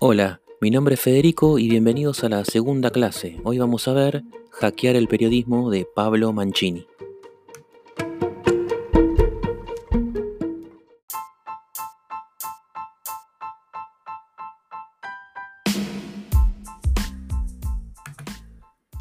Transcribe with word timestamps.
Hola, 0.00 0.40
mi 0.60 0.70
nombre 0.70 0.94
es 0.94 1.00
Federico 1.00 1.58
y 1.58 1.68
bienvenidos 1.68 2.22
a 2.22 2.28
la 2.28 2.44
segunda 2.44 2.92
clase. 2.92 3.40
Hoy 3.42 3.58
vamos 3.58 3.88
a 3.88 3.92
ver 3.94 4.22
Hackear 4.52 4.94
el 4.94 5.08
periodismo 5.08 5.70
de 5.70 5.88
Pablo 5.92 6.32
Mancini. 6.32 6.86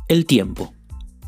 El 0.07 0.25
tiempo. 0.25 0.73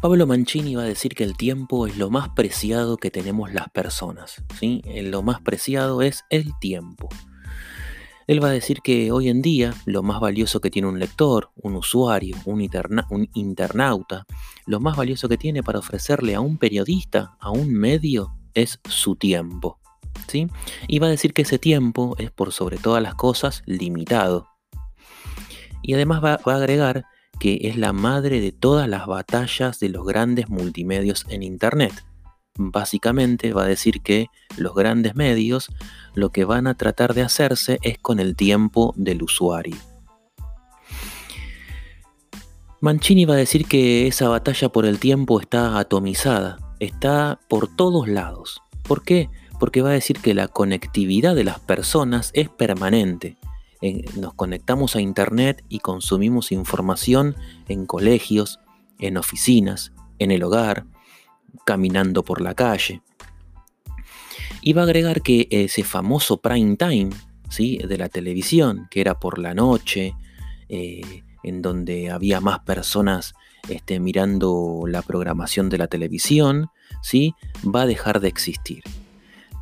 Pablo 0.02 0.26
Mancini 0.26 0.74
va 0.74 0.82
a 0.82 0.86
decir 0.86 1.14
que 1.14 1.24
el 1.24 1.38
tiempo 1.38 1.86
es 1.86 1.96
lo 1.96 2.10
más 2.10 2.30
preciado 2.30 2.98
que 2.98 3.12
tenemos 3.12 3.54
las 3.54 3.70
personas. 3.70 4.44
¿sí? 4.60 4.82
Lo 5.04 5.22
más 5.22 5.42
preciado 5.42 6.02
es 6.02 6.26
el 6.32 6.58
tiempo. 6.60 7.08
Él 8.30 8.44
va 8.44 8.50
a 8.50 8.52
decir 8.52 8.84
que 8.84 9.12
hoy 9.12 9.28
en 9.28 9.42
día 9.42 9.74
lo 9.86 10.04
más 10.04 10.20
valioso 10.20 10.62
que 10.62 10.70
tiene 10.70 10.88
un 10.88 11.00
lector, 11.00 11.50
un 11.56 11.74
usuario, 11.74 12.36
un, 12.46 12.62
internauta, 13.34 14.28
lo 14.68 14.80
más 14.80 14.96
valioso 14.96 15.28
que 15.28 15.38
tiene 15.40 15.64
para 15.64 15.80
ofrecerle 15.80 16.36
a 16.36 16.40
un 16.40 16.60
periodista, 16.60 17.36
a 17.40 17.50
un 17.50 17.74
medio, 17.74 18.36
es 18.54 18.82
su 18.88 19.16
tiempo. 19.16 19.80
¿sí? 20.28 20.46
Y 20.88 21.00
va 21.00 21.08
a 21.08 21.10
decir 21.10 21.34
que 21.34 21.42
ese 21.42 21.58
tiempo 21.58 22.16
es 22.20 22.30
por 22.30 22.52
sobre 22.52 22.78
todas 22.78 23.02
las 23.02 23.16
cosas 23.16 23.64
limitado. 23.66 24.48
Y 25.82 25.96
además 25.96 26.24
va, 26.24 26.40
va 26.48 26.54
a 26.54 26.58
agregar 26.58 27.06
que 27.40 27.62
es 27.64 27.78
la 27.78 27.94
madre 27.94 28.42
de 28.42 28.52
todas 28.52 28.88
las 28.88 29.08
batallas 29.08 29.80
de 29.80 29.90
los 29.90 30.06
grandes 30.06 30.50
multimedios 30.50 31.26
en 31.30 31.42
Internet. 31.42 32.06
Básicamente 32.62 33.54
va 33.54 33.64
a 33.64 33.68
decir 33.68 34.02
que 34.02 34.28
los 34.58 34.76
grandes 34.76 35.16
medios 35.16 35.70
lo 36.14 36.30
que 36.30 36.46
van 36.46 36.68
a 36.68 36.76
tratar 36.76 37.14
de 37.14 37.22
hacerse 37.22 37.80
es 37.82 37.98
con 37.98 38.20
el 38.20 38.36
tiempo 38.36 38.94
del 38.98 39.24
usuario. 39.24 39.78
Mancini 42.82 43.26
va 43.26 43.34
a 43.34 43.38
decir 43.38 43.66
que 43.66 44.08
esa 44.08 44.30
batalla 44.30 44.70
por 44.70 44.86
el 44.86 45.00
tiempo 45.00 45.40
está 45.40 45.80
atomizada, 45.80 46.58
está 46.80 47.40
por 47.50 47.74
todos 47.76 48.08
lados. 48.08 48.62
¿Por 48.84 49.04
qué? 49.04 49.30
Porque 49.60 49.82
va 49.82 49.90
a 49.90 49.94
decir 49.94 50.20
que 50.20 50.34
la 50.34 50.48
conectividad 50.48 51.36
de 51.36 51.44
las 51.44 51.60
personas 51.60 52.32
es 52.34 52.50
permanente 52.50 53.38
nos 54.18 54.34
conectamos 54.34 54.96
a 54.96 55.02
Internet 55.02 55.64
y 55.70 55.80
consumimos 55.80 56.52
información 56.52 57.36
en 57.68 57.86
colegios, 57.86 58.60
en 59.00 59.18
oficinas, 59.18 59.94
en 60.20 60.32
el 60.32 60.44
hogar, 60.44 60.86
caminando 61.66 62.24
por 62.24 62.42
la 62.42 62.54
calle. 62.54 63.02
Va 64.76 64.82
a 64.82 64.84
agregar 64.84 65.22
que 65.22 65.48
ese 65.50 65.84
famoso 65.84 66.42
prime 66.42 66.76
time 66.76 67.10
¿sí? 67.50 67.78
de 67.78 67.98
la 67.98 68.10
televisión, 68.10 68.88
que 68.92 69.02
era 69.02 69.20
por 69.20 69.40
la 69.40 69.54
noche, 69.54 70.14
eh, 70.68 71.24
en 71.44 71.62
donde 71.62 72.12
había 72.12 72.40
más 72.42 72.60
personas 72.60 73.34
este, 73.68 74.00
mirando 74.00 74.84
la 74.88 75.02
programación 75.02 75.70
de 75.70 75.78
la 75.78 75.88
televisión, 75.88 76.70
¿sí? 77.02 77.34
va 77.64 77.84
a 77.84 77.86
dejar 77.86 78.20
de 78.20 78.28
existir. 78.28 78.84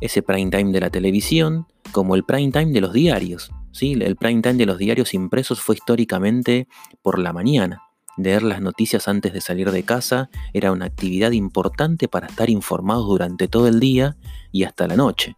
Ese 0.00 0.22
prime 0.22 0.50
time 0.50 0.72
de 0.72 0.80
la 0.80 0.90
televisión, 0.90 1.66
como 1.92 2.14
el 2.14 2.24
prime 2.24 2.52
time 2.52 2.72
de 2.72 2.80
los 2.80 2.92
diarios, 2.92 3.50
el 3.80 4.16
prime 4.16 4.42
time 4.42 4.54
de 4.54 4.66
los 4.66 4.78
diarios 4.78 5.14
impresos 5.14 5.60
fue 5.60 5.76
históricamente 5.76 6.68
por 7.02 7.18
la 7.18 7.32
mañana. 7.32 7.82
Leer 8.18 8.42
las 8.42 8.60
noticias 8.60 9.06
antes 9.08 9.32
de 9.32 9.40
salir 9.40 9.70
de 9.70 9.84
casa 9.84 10.28
era 10.52 10.72
una 10.72 10.86
actividad 10.86 11.30
importante 11.30 12.08
para 12.08 12.26
estar 12.26 12.50
informados 12.50 13.06
durante 13.06 13.48
todo 13.48 13.68
el 13.68 13.78
día 13.80 14.16
y 14.50 14.64
hasta 14.64 14.86
la 14.88 14.96
noche. 14.96 15.36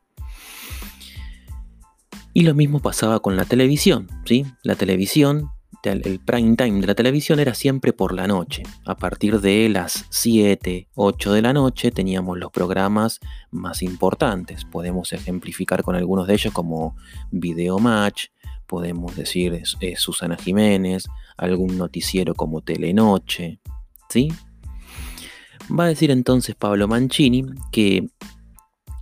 Y 2.33 2.43
lo 2.43 2.55
mismo 2.55 2.81
pasaba 2.81 3.21
con 3.21 3.37
la 3.37 3.45
televisión, 3.45 4.09
¿sí? 4.25 4.47
La 4.63 4.77
televisión, 4.77 5.51
el 5.83 6.21
prime 6.21 6.57
time 6.57 6.81
de 6.81 6.87
la 6.87 6.95
televisión 6.95 7.41
era 7.41 7.55
siempre 7.55 7.93
por 7.93 8.15
la 8.15 8.27
noche. 8.27 8.63
A 8.85 8.97
partir 8.97 9.41
de 9.41 9.69
las 9.69 10.07
7, 10.11 10.89
8 10.95 11.33
de 11.33 11.43
la 11.43 11.53
noche 11.53 11.91
teníamos 11.91 12.39
los 12.39 12.51
programas 12.51 13.21
más 13.51 13.83
importantes. 13.83 14.65
Podemos 14.65 15.13
ejemplificar 15.13 15.83
con 15.83 15.97
algunos 15.97 16.27
de 16.27 16.35
ellos 16.35 16.53
como 16.53 16.97
Video 17.31 17.79
Match, 17.79 18.27
podemos 18.67 19.17
decir 19.17 19.63
Susana 19.97 20.37
Jiménez, 20.37 21.07
algún 21.37 21.79
noticiero 21.79 22.35
como 22.35 22.61
Telenoche, 22.61 23.61
¿sí? 24.09 24.33
Va 25.71 25.85
a 25.85 25.89
decir 25.89 26.11
entonces 26.11 26.55
Pablo 26.57 26.89
Mancini 26.89 27.47
que 27.73 28.09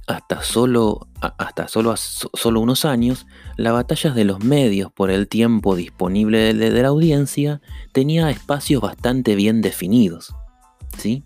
hasta 0.08 0.42
solo, 0.42 1.06
hasta 1.20 1.68
solo, 1.68 1.94
solo 1.96 2.60
unos 2.60 2.86
años, 2.86 3.26
la 3.56 3.72
batalla 3.72 4.10
de 4.10 4.24
los 4.24 4.42
medios 4.42 4.90
por 4.90 5.10
el 5.10 5.28
tiempo 5.28 5.76
disponible 5.76 6.54
de, 6.54 6.70
de 6.70 6.82
la 6.82 6.88
audiencia 6.88 7.60
tenía 7.92 8.30
espacios 8.30 8.80
bastante 8.80 9.36
bien 9.36 9.60
definidos. 9.60 10.34
¿sí? 10.96 11.24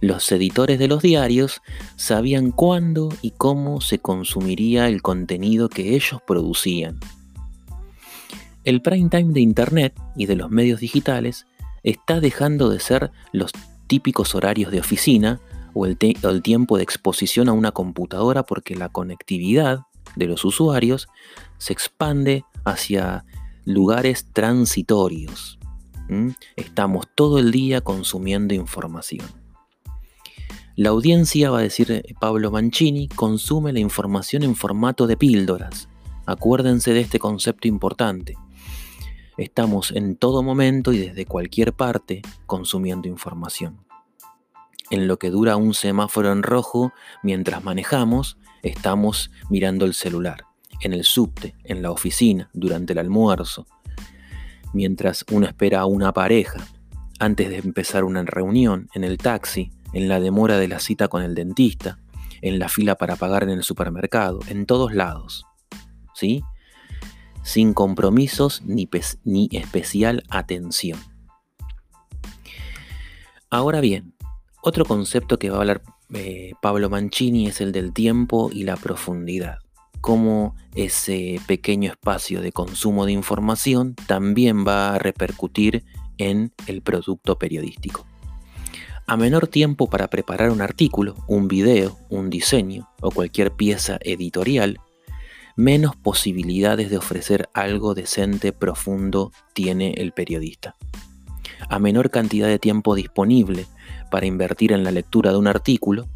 Los 0.00 0.30
editores 0.32 0.80
de 0.80 0.88
los 0.88 1.00
diarios 1.00 1.62
sabían 1.94 2.50
cuándo 2.50 3.08
y 3.22 3.30
cómo 3.30 3.80
se 3.80 4.00
consumiría 4.00 4.88
el 4.88 5.00
contenido 5.00 5.68
que 5.68 5.94
ellos 5.94 6.20
producían. 6.26 6.98
El 8.64 8.82
prime 8.82 9.10
time 9.10 9.32
de 9.32 9.40
Internet 9.40 9.94
y 10.16 10.26
de 10.26 10.34
los 10.34 10.50
medios 10.50 10.80
digitales 10.80 11.46
está 11.84 12.18
dejando 12.18 12.68
de 12.68 12.80
ser 12.80 13.12
los 13.30 13.52
típicos 13.86 14.34
horarios 14.34 14.72
de 14.72 14.80
oficina 14.80 15.40
o 15.74 15.86
el, 15.86 15.98
tiempo 16.42 16.76
de 16.76 16.82
exposición 16.82 17.48
a 17.48 17.52
una 17.52 17.72
computadora 17.72 18.44
porque 18.44 18.76
la 18.76 18.88
conectividad 18.88 19.80
de 20.16 20.26
los 20.26 20.44
usuarios 20.44 21.08
se 21.58 21.72
expande 21.72 22.44
hacia 22.64 23.24
lugares 23.64 24.26
transitorios. 24.32 25.58
Estamos 26.56 27.06
todo 27.14 27.38
el 27.38 27.50
día 27.50 27.80
consumiendo 27.80 28.54
información. 28.54 29.26
La 30.76 30.90
audiencia, 30.90 31.50
va 31.50 31.60
a 31.60 31.62
decir 31.62 31.90
eh, 31.92 32.14
Pablo 32.20 32.50
Mancini, 32.50 33.08
consume 33.08 33.72
la 33.72 33.78
información 33.78 34.42
en 34.42 34.56
formato 34.56 35.06
de 35.06 35.16
píldoras. 35.16 35.88
Acuérdense 36.26 36.92
de 36.92 37.00
este 37.00 37.20
concepto 37.20 37.68
importante. 37.68 38.36
Estamos 39.36 39.92
en 39.92 40.16
todo 40.16 40.42
momento 40.42 40.92
y 40.92 40.98
desde 40.98 41.26
cualquier 41.26 41.72
parte 41.72 42.22
consumiendo 42.46 43.08
información. 43.08 43.84
En 44.94 45.08
lo 45.08 45.18
que 45.18 45.30
dura 45.30 45.56
un 45.56 45.74
semáforo 45.74 46.30
en 46.30 46.44
rojo, 46.44 46.92
mientras 47.24 47.64
manejamos, 47.64 48.38
estamos 48.62 49.32
mirando 49.50 49.86
el 49.86 49.94
celular. 49.94 50.44
En 50.80 50.92
el 50.92 51.02
subte, 51.02 51.56
en 51.64 51.82
la 51.82 51.90
oficina, 51.90 52.48
durante 52.52 52.92
el 52.92 53.00
almuerzo. 53.00 53.66
Mientras 54.72 55.24
uno 55.32 55.48
espera 55.48 55.80
a 55.80 55.86
una 55.86 56.12
pareja, 56.12 56.64
antes 57.18 57.48
de 57.48 57.56
empezar 57.58 58.04
una 58.04 58.22
reunión, 58.22 58.88
en 58.94 59.02
el 59.02 59.18
taxi, 59.18 59.72
en 59.92 60.06
la 60.06 60.20
demora 60.20 60.58
de 60.58 60.68
la 60.68 60.78
cita 60.78 61.08
con 61.08 61.24
el 61.24 61.34
dentista, 61.34 61.98
en 62.40 62.60
la 62.60 62.68
fila 62.68 62.94
para 62.94 63.16
pagar 63.16 63.42
en 63.42 63.50
el 63.50 63.64
supermercado, 63.64 64.38
en 64.46 64.64
todos 64.64 64.94
lados. 64.94 65.44
¿Sí? 66.14 66.44
sin 67.42 67.74
compromisos 67.74 68.62
ni, 68.64 68.88
especial 69.52 70.22
atención. 70.30 70.98
Ahora 73.50 73.80
bien, 73.80 74.13
otro 74.64 74.86
concepto 74.86 75.38
que 75.38 75.50
va 75.50 75.58
a 75.58 75.60
hablar 75.60 75.82
eh, 76.14 76.52
Pablo 76.62 76.88
Mancini 76.88 77.46
es 77.46 77.60
el 77.60 77.70
del 77.70 77.92
tiempo 77.92 78.50
y 78.52 78.64
la 78.64 78.76
profundidad. 78.76 79.58
Cómo 80.00 80.54
ese 80.74 81.38
pequeño 81.46 81.90
espacio 81.90 82.40
de 82.40 82.50
consumo 82.50 83.04
de 83.04 83.12
información 83.12 83.94
también 84.06 84.66
va 84.66 84.94
a 84.94 84.98
repercutir 84.98 85.84
en 86.16 86.52
el 86.66 86.80
producto 86.80 87.38
periodístico. 87.38 88.06
A 89.06 89.18
menor 89.18 89.48
tiempo 89.48 89.90
para 89.90 90.08
preparar 90.08 90.50
un 90.50 90.62
artículo, 90.62 91.14
un 91.28 91.46
video, 91.46 91.98
un 92.08 92.30
diseño 92.30 92.88
o 93.02 93.10
cualquier 93.10 93.52
pieza 93.52 93.98
editorial, 94.00 94.80
menos 95.56 95.94
posibilidades 95.94 96.88
de 96.90 96.96
ofrecer 96.96 97.50
algo 97.52 97.94
decente, 97.94 98.52
profundo 98.52 99.30
tiene 99.52 99.92
el 99.98 100.12
periodista. 100.12 100.74
A 101.68 101.78
menor 101.78 102.10
cantidad 102.10 102.48
de 102.48 102.58
tiempo 102.58 102.94
disponible 102.94 103.66
para 104.14 104.26
invertir 104.26 104.70
en 104.70 104.84
la 104.84 104.92
lectura 104.92 105.32
de 105.32 105.38
un 105.38 105.48
artículo, 105.48 106.08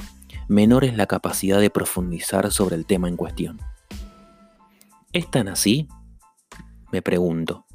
menor 0.46 0.84
es 0.84 0.96
la 0.96 1.06
capacidad 1.06 1.60
de 1.60 1.68
profundizar 1.68 2.52
sobre 2.52 2.76
el 2.76 2.86
tema 2.86 3.08
en 3.08 3.16
cuestión. 3.16 3.60
¿Es 5.12 5.28
tan 5.28 5.48
así? 5.48 5.88
Me 6.92 7.02
pregunto. 7.02 7.66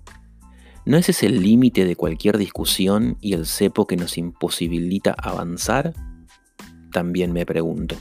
¿No 0.85 0.95
es 0.95 1.09
ese 1.09 1.25
el 1.25 1.43
límite 1.43 1.83
de 1.83 1.97
cualquier 1.97 2.37
discusión 2.37 3.17
y 3.19 3.33
el 3.33 3.45
cepo 3.45 3.85
que 3.85 3.97
nos 3.97 4.17
imposibilita 4.17 5.13
avanzar? 5.17 5.93
También 6.93 7.33
me 7.33 7.45
pregunto. 7.45 7.97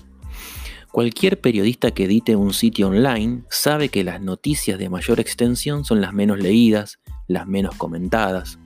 Cualquier 0.92 1.40
periodista 1.40 1.90
que 1.90 2.04
edite 2.04 2.36
un 2.36 2.54
sitio 2.54 2.86
online 2.86 3.42
sabe 3.50 3.88
que 3.88 4.04
las 4.04 4.20
noticias 4.20 4.78
de 4.78 4.88
mayor 4.88 5.18
extensión 5.18 5.84
son 5.84 6.00
las 6.00 6.12
menos 6.12 6.38
leídas, 6.38 7.00
las 7.26 7.48
menos 7.48 7.74
comentadas, 7.74 8.60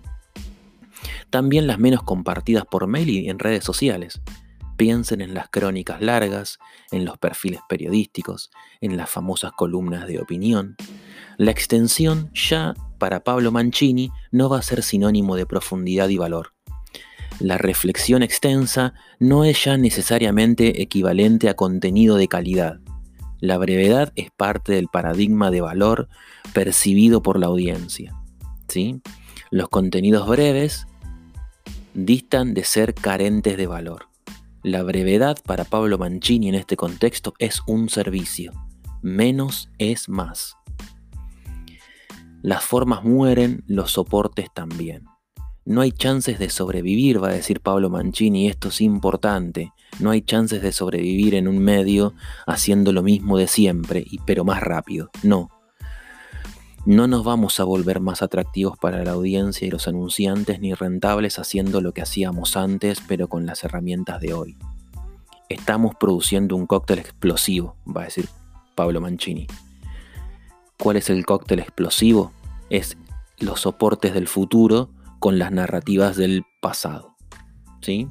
también 1.37 1.67
las 1.67 1.79
menos 1.79 2.03
compartidas 2.03 2.65
por 2.65 2.87
mail 2.87 3.11
y 3.11 3.29
en 3.29 3.38
redes 3.38 3.62
sociales. 3.62 4.23
Piensen 4.79 5.21
en 5.21 5.35
las 5.35 5.50
crónicas 5.50 6.00
largas, 6.00 6.59
en 6.91 7.05
los 7.05 7.19
perfiles 7.19 7.61
periodísticos, 7.69 8.50
en 8.81 8.97
las 8.97 9.11
famosas 9.11 9.53
columnas 9.53 10.06
de 10.06 10.19
opinión. 10.19 10.77
La 11.37 11.50
extensión 11.50 12.31
ya 12.33 12.73
para 12.97 13.23
Pablo 13.23 13.53
Mancini, 13.53 14.11
no 14.31 14.49
va 14.49 14.61
a 14.61 14.62
ser 14.62 14.83
sinónimo 14.83 15.37
de 15.37 15.44
profundidad 15.44 16.09
y 16.09 16.17
valor. 16.17 16.55
La 17.39 17.59
reflexión 17.59 18.23
extensa 18.23 18.94
no 19.19 19.44
es 19.44 19.62
ya 19.62 19.77
necesariamente 19.77 20.81
equivalente 20.81 21.50
a 21.50 21.55
contenido 21.55 22.17
de 22.17 22.29
calidad. 22.29 22.81
La 23.41 23.59
brevedad 23.59 24.11
es 24.17 24.31
parte 24.31 24.73
del 24.73 24.89
paradigma 24.89 25.50
de 25.50 25.61
valor 25.61 26.09
percibido 26.55 27.23
por 27.23 27.39
la 27.39 27.49
audiencia. 27.49 28.15
¿sí? 28.69 29.03
Los 29.50 29.69
contenidos 29.69 30.27
breves 30.27 30.87
distan 31.96 32.52
de 32.52 32.62
ser 32.64 32.94
carentes 32.94 33.56
de 33.56 33.66
valor. 33.66 34.08
La 34.62 34.82
brevedad 34.82 35.38
para 35.44 35.64
Pablo 35.64 35.96
Mancini 35.96 36.50
en 36.50 36.54
este 36.54 36.76
contexto 36.76 37.32
es 37.38 37.62
un 37.66 37.88
servicio. 37.88 38.52
Menos 39.00 39.70
es 39.78 40.08
más. 40.08 40.56
Las 42.43 42.64
formas 42.64 43.02
mueren, 43.02 43.64
los 43.66 43.93
soportes 43.93 44.52
también. 44.52 45.04
No 45.64 45.81
hay 45.81 45.90
chances 45.90 46.38
de 46.38 46.50
sobrevivir, 46.50 47.22
va 47.22 47.31
a 47.31 47.32
decir 47.32 47.60
Pablo 47.60 47.88
Mancini, 47.88 48.46
esto 48.46 48.69
es 48.69 48.81
importante. 48.82 49.72
No 49.98 50.10
hay 50.10 50.20
chances 50.20 50.62
de 50.62 50.72
sobrevivir 50.72 51.34
en 51.34 51.48
un 51.48 51.58
medio 51.58 52.12
haciendo 52.46 52.93
lo 52.93 53.02
mismo 53.02 53.38
de 53.38 53.48
siempre, 53.48 54.04
pero 54.26 54.44
más 54.44 54.62
rápido. 54.62 55.10
No. 55.22 55.50
No 56.87 57.09
nos 57.09 57.25
vamos 57.25 57.59
a 57.59 57.65
volver 57.65 57.99
más 57.99 58.23
atractivos 58.23 58.79
para 58.79 59.03
la 59.03 59.11
audiencia 59.11 59.67
y 59.67 59.71
los 59.73 59.88
anunciantes 59.88 60.61
ni 60.61 60.73
rentables 60.73 61.41
haciendo 61.41 61.81
lo 61.81 61.91
que 61.93 62.00
hacíamos 62.00 62.56
antes, 62.56 63.03
pero 63.09 63.27
con 63.27 63.44
las 63.44 63.65
herramientas 63.65 64.21
de 64.21 64.35
hoy. 64.35 64.56
Estamos 65.49 65.97
produciendo 65.99 66.55
un 66.55 66.69
cóctel 66.69 67.00
explosivo, 67.00 67.75
va 67.85 68.03
a 68.03 68.05
decir 68.05 68.29
Pablo 68.77 69.00
Mancini. 69.00 69.49
¿Cuál 70.79 70.99
es 70.99 71.11
el 71.11 71.27
cóctel 71.27 71.59
explosivo? 71.59 72.31
Es 72.71 72.97
los 73.41 73.62
soportes 73.62 74.15
del 74.15 74.29
futuro 74.29 74.91
con 75.19 75.41
las 75.41 75.50
narrativas 75.50 76.15
del 76.15 76.44
pasado. 76.62 77.17
¿Sí? 77.81 78.06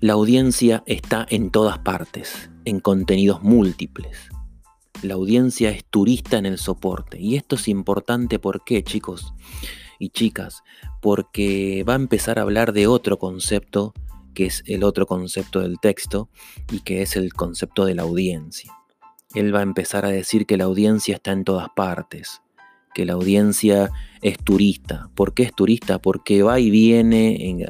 La 0.00 0.14
audiencia 0.14 0.82
está 0.86 1.26
en 1.28 1.50
todas 1.50 1.78
partes, 1.80 2.48
en 2.64 2.80
contenidos 2.80 3.42
múltiples. 3.42 4.30
La 5.02 5.14
audiencia 5.14 5.70
es 5.70 5.84
turista 5.84 6.38
en 6.38 6.46
el 6.46 6.58
soporte. 6.58 7.20
Y 7.20 7.36
esto 7.36 7.56
es 7.56 7.68
importante, 7.68 8.38
¿por 8.38 8.64
qué, 8.64 8.82
chicos 8.82 9.34
y 9.98 10.10
chicas? 10.10 10.62
Porque 11.00 11.84
va 11.88 11.94
a 11.94 11.96
empezar 11.96 12.38
a 12.38 12.42
hablar 12.42 12.72
de 12.72 12.86
otro 12.86 13.18
concepto, 13.18 13.92
que 14.34 14.46
es 14.46 14.62
el 14.66 14.84
otro 14.84 15.06
concepto 15.06 15.60
del 15.60 15.78
texto, 15.80 16.28
y 16.70 16.80
que 16.80 17.02
es 17.02 17.16
el 17.16 17.32
concepto 17.34 17.84
de 17.84 17.94
la 17.94 18.02
audiencia. 18.02 18.72
Él 19.34 19.54
va 19.54 19.60
a 19.60 19.64
empezar 19.64 20.04
a 20.06 20.10
decir 20.10 20.46
que 20.46 20.56
la 20.56 20.64
audiencia 20.64 21.16
está 21.16 21.32
en 21.32 21.44
todas 21.44 21.68
partes, 21.76 22.40
que 22.94 23.04
la 23.04 23.12
audiencia 23.12 23.90
es 24.22 24.38
turista. 24.38 25.10
¿Por 25.14 25.34
qué 25.34 25.42
es 25.42 25.54
turista? 25.54 25.98
Porque 26.00 26.42
va 26.42 26.58
y 26.58 26.70
viene 26.70 27.68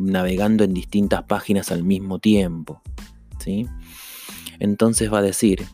navegando 0.00 0.64
en 0.64 0.72
distintas 0.72 1.24
páginas 1.24 1.70
al 1.70 1.84
mismo 1.84 2.18
tiempo. 2.18 2.80
¿sí? 3.38 3.66
Entonces 4.60 5.12
va 5.12 5.18
a 5.18 5.22
decir 5.22 5.66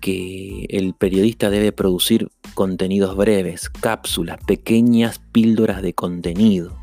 que 0.00 0.66
el 0.68 0.92
periodista 0.92 1.48
debe 1.48 1.72
producir 1.72 2.28
contenidos 2.52 3.16
breves, 3.16 3.70
cápsulas, 3.70 4.38
pequeñas 4.46 5.22
píldoras 5.32 5.80
de 5.80 5.94
contenido. 5.94 6.76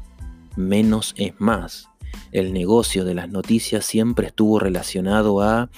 Menos 0.56 1.14
es 1.18 1.34
más. 1.40 1.88
El 2.32 2.52
negocio 2.52 3.06
de 3.06 3.14
las 3.14 3.30
noticias 3.30 3.86
siempre 3.86 4.28
estuvo 4.28 4.58
relacionado 4.58 5.42
a 5.42 5.70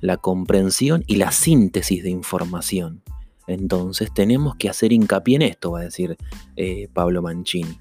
la 0.00 0.16
comprensión 0.16 1.04
y 1.06 1.16
la 1.16 1.32
síntesis 1.32 2.02
de 2.02 2.10
información. 2.10 3.02
Entonces 3.46 4.12
tenemos 4.12 4.56
que 4.56 4.68
hacer 4.68 4.92
hincapié 4.92 5.36
en 5.36 5.42
esto, 5.42 5.72
va 5.72 5.80
a 5.80 5.84
decir 5.84 6.16
eh, 6.56 6.88
Pablo 6.92 7.22
Mancini, 7.22 7.78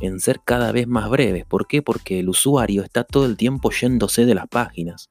en 0.00 0.20
ser 0.20 0.40
cada 0.44 0.72
vez 0.72 0.88
más 0.88 1.08
breves. 1.10 1.44
¿Por 1.44 1.66
qué? 1.66 1.82
Porque 1.82 2.20
el 2.20 2.28
usuario 2.28 2.82
está 2.82 3.04
todo 3.04 3.26
el 3.26 3.36
tiempo 3.36 3.70
yéndose 3.70 4.26
de 4.26 4.34
las 4.34 4.48
páginas. 4.48 5.10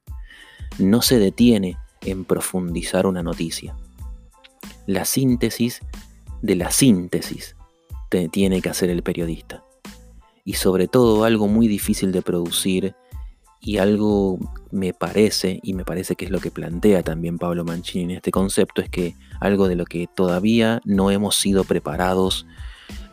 No 0.80 1.02
se 1.02 1.20
detiene 1.20 1.78
en 2.02 2.26
profundizar 2.26 3.06
una 3.06 3.24
noticia. 3.24 3.76
La 4.86 5.06
síntesis 5.06 5.82
de 6.42 6.56
la 6.56 6.72
síntesis 6.72 7.56
tiene 8.32 8.62
que 8.62 8.70
hacer 8.70 8.90
el 8.90 9.02
periodista. 9.02 9.64
Y 10.46 10.54
sobre 10.54 10.88
todo 10.88 11.24
algo 11.24 11.48
muy 11.48 11.68
difícil 11.68 12.12
de 12.12 12.22
producir 12.22 12.96
y 13.60 13.78
algo 13.78 14.38
me 14.72 14.94
parece, 14.94 15.60
y 15.64 15.74
me 15.74 15.86
parece 15.86 16.16
que 16.16 16.26
es 16.26 16.32
lo 16.32 16.42
que 16.42 16.52
plantea 16.52 17.02
también 17.02 17.38
Pablo 17.38 17.64
Mancini 17.64 18.04
en 18.04 18.12
este 18.12 18.32
concepto, 18.32 18.82
es 18.82 18.90
que 18.90 19.16
algo 19.40 19.70
de 19.70 19.78
lo 19.78 19.86
que 19.86 20.08
todavía 20.14 20.82
no 20.84 21.12
hemos 21.12 21.38
sido 21.38 21.64
preparados 21.64 22.46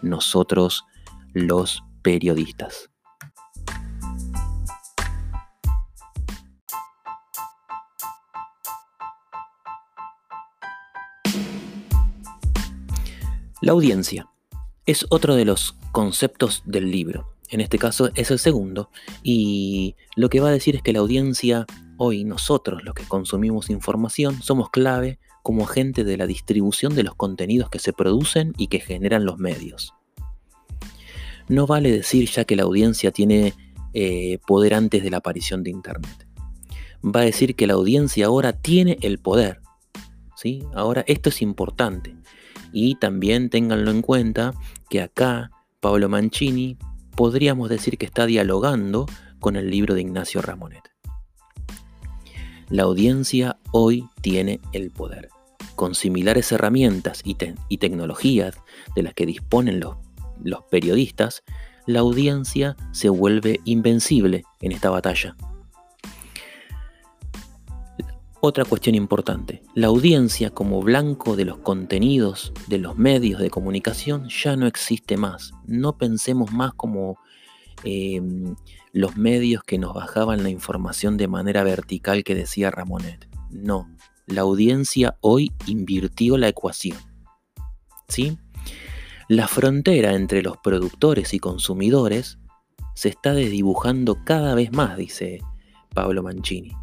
nosotros 0.03 0.85
los 1.33 1.85
periodistas. 2.03 2.89
La 13.62 13.73
audiencia 13.73 14.29
es 14.87 15.07
otro 15.11 15.35
de 15.35 15.45
los 15.45 15.77
conceptos 15.93 16.62
del 16.67 16.91
libro 16.91 17.31
en 17.51 17.61
este 17.61 17.79
caso 17.79 18.11
es 18.15 18.31
el 18.31 18.39
segundo, 18.39 18.91
y 19.23 19.97
lo 20.15 20.29
que 20.29 20.41
va 20.41 20.49
a 20.49 20.53
decir 20.53 20.77
es 20.77 20.83
que 20.83 20.93
la 20.93 21.01
audiencia, 21.01 21.67
hoy 21.97 22.25
nosotros 22.25 22.83
los 22.85 22.95
que 22.95 23.03
consumimos 23.03 23.71
información, 23.71 24.41
somos 24.41 24.71
clave 24.71 25.19
como 25.43 25.65
agente 25.65 26.05
de 26.05 26.17
la 26.17 26.27
distribución 26.27 26.95
de 26.95 27.03
los 27.03 27.17
contenidos 27.17 27.69
que 27.69 27.81
se 27.81 27.93
producen 27.93 28.53
y 28.57 28.69
que 28.69 28.79
generan 28.79 29.25
los 29.25 29.39
medios. 29.39 29.95
No 31.49 31.67
vale 31.67 31.91
decir 31.91 32.31
ya 32.31 32.45
que 32.45 32.55
la 32.55 32.62
audiencia 32.62 33.11
tiene 33.11 33.55
eh, 33.95 34.39
poder 34.47 34.75
antes 34.75 35.03
de 35.03 35.11
la 35.11 35.17
aparición 35.17 35.65
de 35.65 35.71
Internet. 35.71 36.29
Va 37.05 37.21
a 37.21 37.25
decir 37.25 37.57
que 37.57 37.67
la 37.67 37.75
audiencia 37.75 38.27
ahora 38.27 38.53
tiene 38.53 38.99
el 39.01 39.19
poder. 39.19 39.61
¿sí? 40.37 40.62
Ahora 40.73 41.03
esto 41.09 41.31
es 41.31 41.43
importante. 41.43 42.15
Y 42.72 42.96
también 42.96 43.50
ténganlo 43.50 43.90
en 43.90 44.02
cuenta 44.02 44.54
que 44.88 45.02
acá 45.02 45.50
Pablo 45.80 46.09
Mancini 46.09 46.76
podríamos 47.16 47.68
decir 47.68 47.99
que 47.99 48.06
está 48.06 48.26
dialogando 48.26 49.06
con 49.40 49.56
el 49.56 49.71
libro 49.71 49.95
de 49.95 50.02
Ignacio 50.02 50.42
Ramonet. 50.42 50.90
La 52.68 52.85
audiencia 52.85 53.59
hoy 53.73 54.09
tiene 54.21 54.61
el 54.73 54.90
poder. 54.90 55.28
Con 55.75 55.95
similares 55.95 56.52
herramientas 56.52 57.23
y, 57.25 57.35
tecnologías 57.78 58.56
de 58.95 59.02
las 59.02 59.14
que 59.14 59.26
disponen 59.26 59.80
los, 59.80 59.97
los 60.42 60.62
periodistas, 60.71 61.42
la 61.87 62.00
audiencia 62.00 62.76
se 62.92 63.09
vuelve 63.09 63.61
invencible 63.64 64.45
en 64.61 64.73
esta 64.73 64.90
batalla. 64.90 65.37
Otra 68.42 68.64
cuestión 68.64 68.94
importante, 68.94 69.62
la 69.75 69.88
audiencia 69.88 70.49
como 70.49 70.80
blanco 70.80 71.37
de 71.37 71.44
los 71.44 71.59
contenidos 71.59 72.54
de 72.68 72.78
los 72.78 72.97
medios 72.97 73.38
de 73.38 73.50
comunicación 73.50 74.30
ya 74.30 74.56
no 74.56 74.66
existe 74.66 75.18
más. 75.18 75.52
No 75.66 75.99
pensemos 75.99 76.50
más 76.50 76.73
como 76.73 77.18
em, 77.85 78.56
los 78.94 79.18
medios 79.18 79.62
que 79.62 79.76
nos 79.76 79.92
bajaban 79.92 80.42
la 80.42 80.49
información 80.49 81.18
de 81.18 81.28
manera 81.28 81.64
vertical 81.64 82.25
que 82.25 82.35
decía 82.35 82.70
Ramonet. 82.70 83.28
No, 83.50 83.94
la 84.26 84.40
audiencia 84.40 85.18
hoy 85.20 85.52
invirtió 85.66 86.38
la 86.38 86.49
ecuación. 86.49 86.97
¿Sí? 88.09 88.38
La 89.28 89.49
frontera 89.49 90.14
entre 90.14 90.42
los 90.42 90.56
productores 90.56 91.35
y 91.35 91.40
consumidores 91.40 92.38
se 92.94 93.11
está 93.11 93.35
desdibujando 93.35 94.25
cada 94.25 94.54
vez 94.54 94.73
más, 94.73 94.97
dice 94.97 95.40
Pablo 95.94 96.23
Mancini 96.23 96.75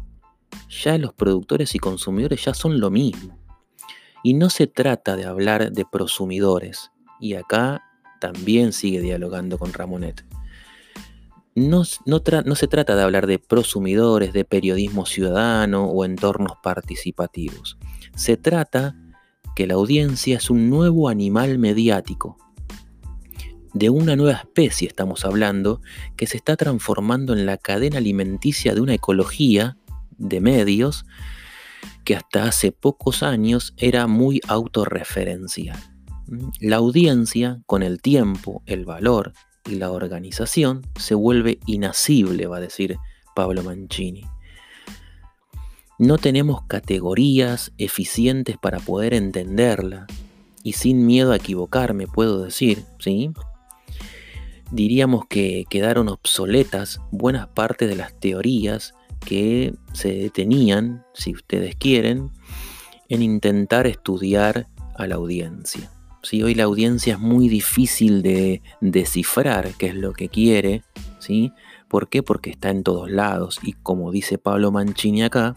ya 0.68 0.98
los 0.98 1.12
productores 1.12 1.74
y 1.74 1.78
consumidores 1.78 2.44
ya 2.44 2.54
son 2.54 2.80
lo 2.80 2.90
mismo. 2.90 3.38
Y 4.22 4.34
no 4.34 4.50
se 4.50 4.66
trata 4.66 5.16
de 5.16 5.24
hablar 5.24 5.72
de 5.72 5.84
prosumidores, 5.84 6.90
y 7.20 7.34
acá 7.34 7.82
también 8.20 8.72
sigue 8.72 9.00
dialogando 9.00 9.58
con 9.58 9.72
Ramonet. 9.72 10.24
No, 11.54 11.84
se 11.84 12.68
trata 12.68 12.94
de 12.94 13.02
hablar 13.02 13.26
de 13.26 13.40
prosumidores, 13.40 14.32
de 14.32 14.44
periodismo 14.44 15.06
ciudadano 15.06 15.86
o 15.86 16.04
entornos 16.04 16.52
participativos. 16.62 17.78
Se 18.14 18.36
trata 18.36 18.94
que 19.56 19.66
la 19.66 19.74
audiencia 19.74 20.36
es 20.36 20.50
un 20.50 20.70
nuevo 20.70 21.08
animal 21.08 21.58
mediático. 21.58 22.38
De 23.74 23.90
una 23.90 24.14
nueva 24.14 24.38
especie 24.38 24.86
estamos 24.86 25.24
hablando 25.24 25.80
que 26.16 26.28
se 26.28 26.36
está 26.36 26.56
transformando 26.56 27.32
en 27.32 27.44
la 27.44 27.56
cadena 27.56 27.98
alimenticia 27.98 28.74
de 28.74 28.80
una 28.80 28.94
ecología 28.94 29.76
de 30.18 30.40
medios 30.40 31.04
que 32.04 32.16
hasta 32.16 32.44
hace 32.44 32.72
pocos 32.72 33.22
años 33.22 33.74
era 33.76 34.06
muy 34.06 34.40
autorreferencial. 34.48 35.78
La 36.60 36.76
audiencia, 36.76 37.62
con 37.66 37.82
el 37.82 38.02
tiempo, 38.02 38.62
el 38.66 38.84
valor 38.84 39.32
y 39.64 39.76
la 39.76 39.90
organización, 39.90 40.82
se 40.96 41.14
vuelve 41.14 41.58
inasible, 41.66 42.46
va 42.46 42.58
a 42.58 42.60
decir 42.60 42.98
Pablo 43.34 43.62
Mancini. 43.62 44.26
No 45.98 46.18
tenemos 46.18 46.62
categorías 46.66 47.72
eficientes 47.76 48.56
para 48.56 48.78
poder 48.78 49.14
entenderla 49.14 50.06
y 50.62 50.74
sin 50.74 51.06
miedo 51.06 51.32
a 51.32 51.36
equivocarme 51.36 52.06
puedo 52.06 52.42
decir, 52.42 52.84
¿sí? 52.98 53.32
Diríamos 54.70 55.26
que 55.28 55.64
quedaron 55.68 56.08
obsoletas 56.08 57.00
buenas 57.10 57.48
partes 57.48 57.88
de 57.88 57.96
las 57.96 58.18
teorías 58.20 58.94
que 59.18 59.74
se 59.92 60.12
detenían, 60.12 61.04
si 61.14 61.32
ustedes 61.32 61.76
quieren, 61.76 62.30
en 63.08 63.22
intentar 63.22 63.86
estudiar 63.86 64.68
a 64.96 65.06
la 65.06 65.16
audiencia. 65.16 65.90
Si 66.22 66.42
Hoy 66.42 66.54
la 66.54 66.64
audiencia 66.64 67.14
es 67.14 67.20
muy 67.20 67.48
difícil 67.48 68.22
de 68.22 68.60
descifrar 68.80 69.72
qué 69.78 69.86
es 69.86 69.94
lo 69.94 70.12
que 70.12 70.28
quiere, 70.28 70.82
¿sí? 71.20 71.52
¿Por 71.88 72.08
qué? 72.08 72.22
Porque 72.22 72.50
está 72.50 72.70
en 72.70 72.82
todos 72.82 73.10
lados 73.10 73.60
y 73.62 73.72
como 73.72 74.10
dice 74.10 74.36
Pablo 74.36 74.70
Mancini 74.70 75.22
acá, 75.22 75.54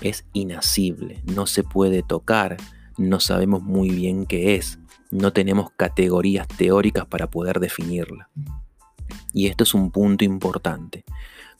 es 0.00 0.24
inasible, 0.32 1.22
no 1.24 1.46
se 1.46 1.64
puede 1.64 2.02
tocar, 2.02 2.56
no 2.96 3.20
sabemos 3.20 3.62
muy 3.62 3.90
bien 3.90 4.24
qué 4.24 4.54
es, 4.54 4.78
no 5.10 5.32
tenemos 5.32 5.70
categorías 5.76 6.46
teóricas 6.48 7.06
para 7.06 7.28
poder 7.28 7.60
definirla. 7.60 8.30
Y 9.32 9.46
esto 9.46 9.64
es 9.64 9.74
un 9.74 9.90
punto 9.90 10.24
importante, 10.24 11.04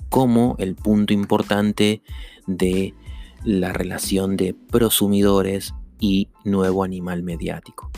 como 0.09 0.57
el 0.59 0.75
punto 0.75 1.13
importante 1.13 2.03
de 2.47 2.95
la 3.45 3.73
relación 3.73 4.37
de 4.37 4.55
prosumidores 4.55 5.75
y 6.01 6.29
nuevo 6.45 6.85
animal 6.85 7.23
mediático. 7.23 7.91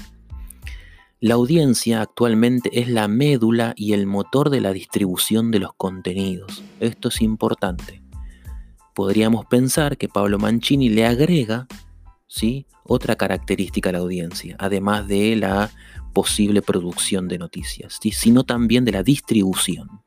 La 1.23 1.35
audiencia 1.35 2.01
actualmente 2.01 2.81
es 2.81 2.89
la 2.89 3.07
médula 3.07 3.75
y 3.77 3.93
el 3.93 4.07
motor 4.07 4.49
de 4.49 4.63
la 4.63 4.73
distribución 4.73 5.51
de 5.51 5.59
los 5.59 5.75
contenidos. 5.75 6.65
Esto 6.81 7.09
es 7.09 7.21
importante. 7.21 8.03
Podríamos 8.95 9.45
pensar 9.45 9.99
que 9.99 10.09
Pablo 10.09 10.39
Mancini 10.39 10.89
le 10.89 11.05
agrega 11.05 11.67
¿sí? 12.27 12.67
otra 12.85 13.17
característica 13.17 13.91
a 13.91 13.93
la 13.93 13.99
audiencia, 13.99 14.57
además 14.59 15.09
de 15.09 15.37
la 15.37 15.71
posible 16.15 16.63
producción 16.63 17.29
de 17.29 17.39
noticias, 17.39 17.99
sino 18.01 18.45
también 18.45 18.87
de 18.87 18.93
la 18.93 19.03
distribución. 19.03 20.03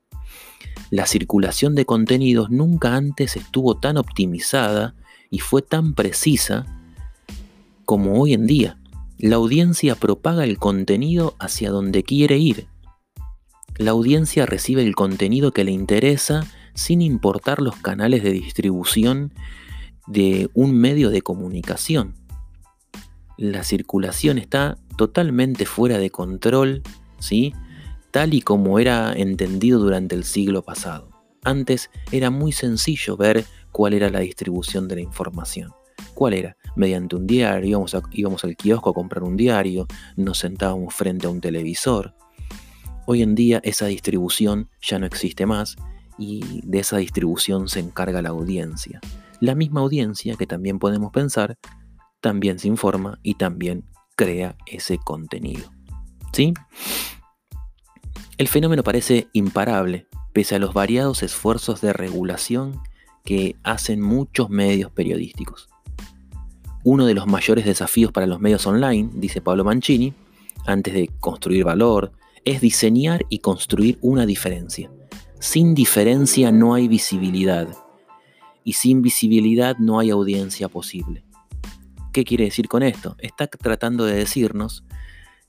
La 0.93 1.07
circulación 1.07 1.73
de 1.73 1.87
contenidos 1.87 2.51
nunca 2.51 2.95
antes 2.95 3.35
estuvo 3.35 3.79
tan 3.79 3.97
optimizada 3.97 4.93
y 5.31 5.39
fue 5.39 5.63
tan 5.63 5.95
precisa 5.95 6.67
como 7.83 8.21
hoy 8.21 8.33
en 8.33 8.45
día. 8.45 8.77
La 9.17 9.37
audiencia 9.37 9.95
propaga 9.95 10.43
el 10.43 10.59
contenido 10.59 11.35
hacia 11.39 11.71
donde 11.71 12.03
quiere 12.03 12.37
ir. 12.37 12.67
La 13.75 13.89
audiencia 13.89 14.45
recibe 14.45 14.83
el 14.83 14.93
contenido 14.93 15.51
que 15.51 15.63
le 15.63 15.71
interesa 15.71 16.45
sin 16.75 17.01
importar 17.01 17.59
los 17.59 17.75
canales 17.77 18.21
de 18.21 18.29
distribución 18.29 19.33
de 20.05 20.51
un 20.53 20.77
medio 20.77 21.09
de 21.09 21.23
comunicación. 21.23 22.13
La 23.35 23.63
circulación 23.63 24.37
está 24.37 24.77
totalmente 24.95 25.65
fuera 25.65 25.97
de 25.97 26.11
control, 26.11 26.83
¿sí? 27.17 27.51
Tal 28.13 28.35
y 28.35 28.41
como 28.41 28.77
era 28.77 29.11
entendido 29.13 29.79
durante 29.79 30.13
el 30.13 30.23
siglo 30.23 30.61
pasado. 30.61 31.09
Antes 31.43 31.89
era 32.11 32.29
muy 32.29 32.51
sencillo 32.51 33.17
ver 33.17 33.43
cuál 33.71 33.95
era 33.95 34.11
la 34.11 34.19
distribución 34.19 34.87
de 34.87 34.97
la 34.97 35.01
información. 35.01 35.71
¿Cuál 36.13 36.35
era? 36.35 36.55
Mediante 36.75 37.15
un 37.15 37.25
diario, 37.25 37.67
íbamos, 37.67 37.97
íbamos 38.11 38.43
al 38.43 38.55
kiosco 38.55 38.91
a 38.91 38.93
comprar 38.93 39.23
un 39.23 39.35
diario, 39.35 39.87
nos 40.15 40.37
sentábamos 40.37 40.93
frente 40.93 41.25
a 41.25 41.31
un 41.31 41.41
televisor. 41.41 42.13
Hoy 43.07 43.23
en 43.23 43.33
día 43.33 43.59
esa 43.63 43.87
distribución 43.87 44.69
ya 44.79 44.99
no 44.99 45.07
existe 45.07 45.47
más 45.47 45.75
y 46.19 46.61
de 46.63 46.79
esa 46.79 46.97
distribución 46.97 47.67
se 47.67 47.79
encarga 47.79 48.21
la 48.21 48.29
audiencia. 48.29 49.01
La 49.39 49.55
misma 49.55 49.81
audiencia 49.81 50.35
que 50.35 50.45
también 50.45 50.77
podemos 50.77 51.11
pensar, 51.11 51.57
también 52.21 52.59
se 52.59 52.67
informa 52.67 53.19
y 53.23 53.33
también 53.33 53.85
crea 54.15 54.55
ese 54.67 54.99
contenido. 54.99 55.71
¿Sí? 56.31 56.53
El 58.37 58.47
fenómeno 58.47 58.83
parece 58.83 59.27
imparable, 59.33 60.07
pese 60.33 60.55
a 60.55 60.59
los 60.59 60.73
variados 60.73 61.21
esfuerzos 61.21 61.81
de 61.81 61.93
regulación 61.93 62.81
que 63.23 63.55
hacen 63.63 64.01
muchos 64.01 64.49
medios 64.49 64.91
periodísticos. 64.91 65.69
Uno 66.83 67.05
de 67.05 67.13
los 67.13 67.27
mayores 67.27 67.65
desafíos 67.65 68.11
para 68.11 68.25
los 68.25 68.39
medios 68.39 68.65
online, 68.65 69.11
dice 69.13 69.39
Pablo 69.39 69.63
Mancini, 69.63 70.13
antes 70.65 70.95
de 70.95 71.09
construir 71.19 71.63
valor, 71.63 72.11
es 72.43 72.59
diseñar 72.59 73.23
y 73.29 73.39
construir 73.39 73.99
una 74.01 74.25
diferencia. 74.25 74.91
Sin 75.39 75.75
diferencia 75.75 76.51
no 76.51 76.73
hay 76.73 76.87
visibilidad 76.87 77.67
y 78.63 78.73
sin 78.73 79.01
visibilidad 79.01 79.77
no 79.77 79.99
hay 79.99 80.09
audiencia 80.09 80.69
posible. 80.69 81.23
¿Qué 82.11 82.23
quiere 82.23 82.45
decir 82.45 82.67
con 82.67 82.81
esto? 82.81 83.15
Está 83.19 83.47
tratando 83.47 84.05
de 84.05 84.15
decirnos 84.15 84.83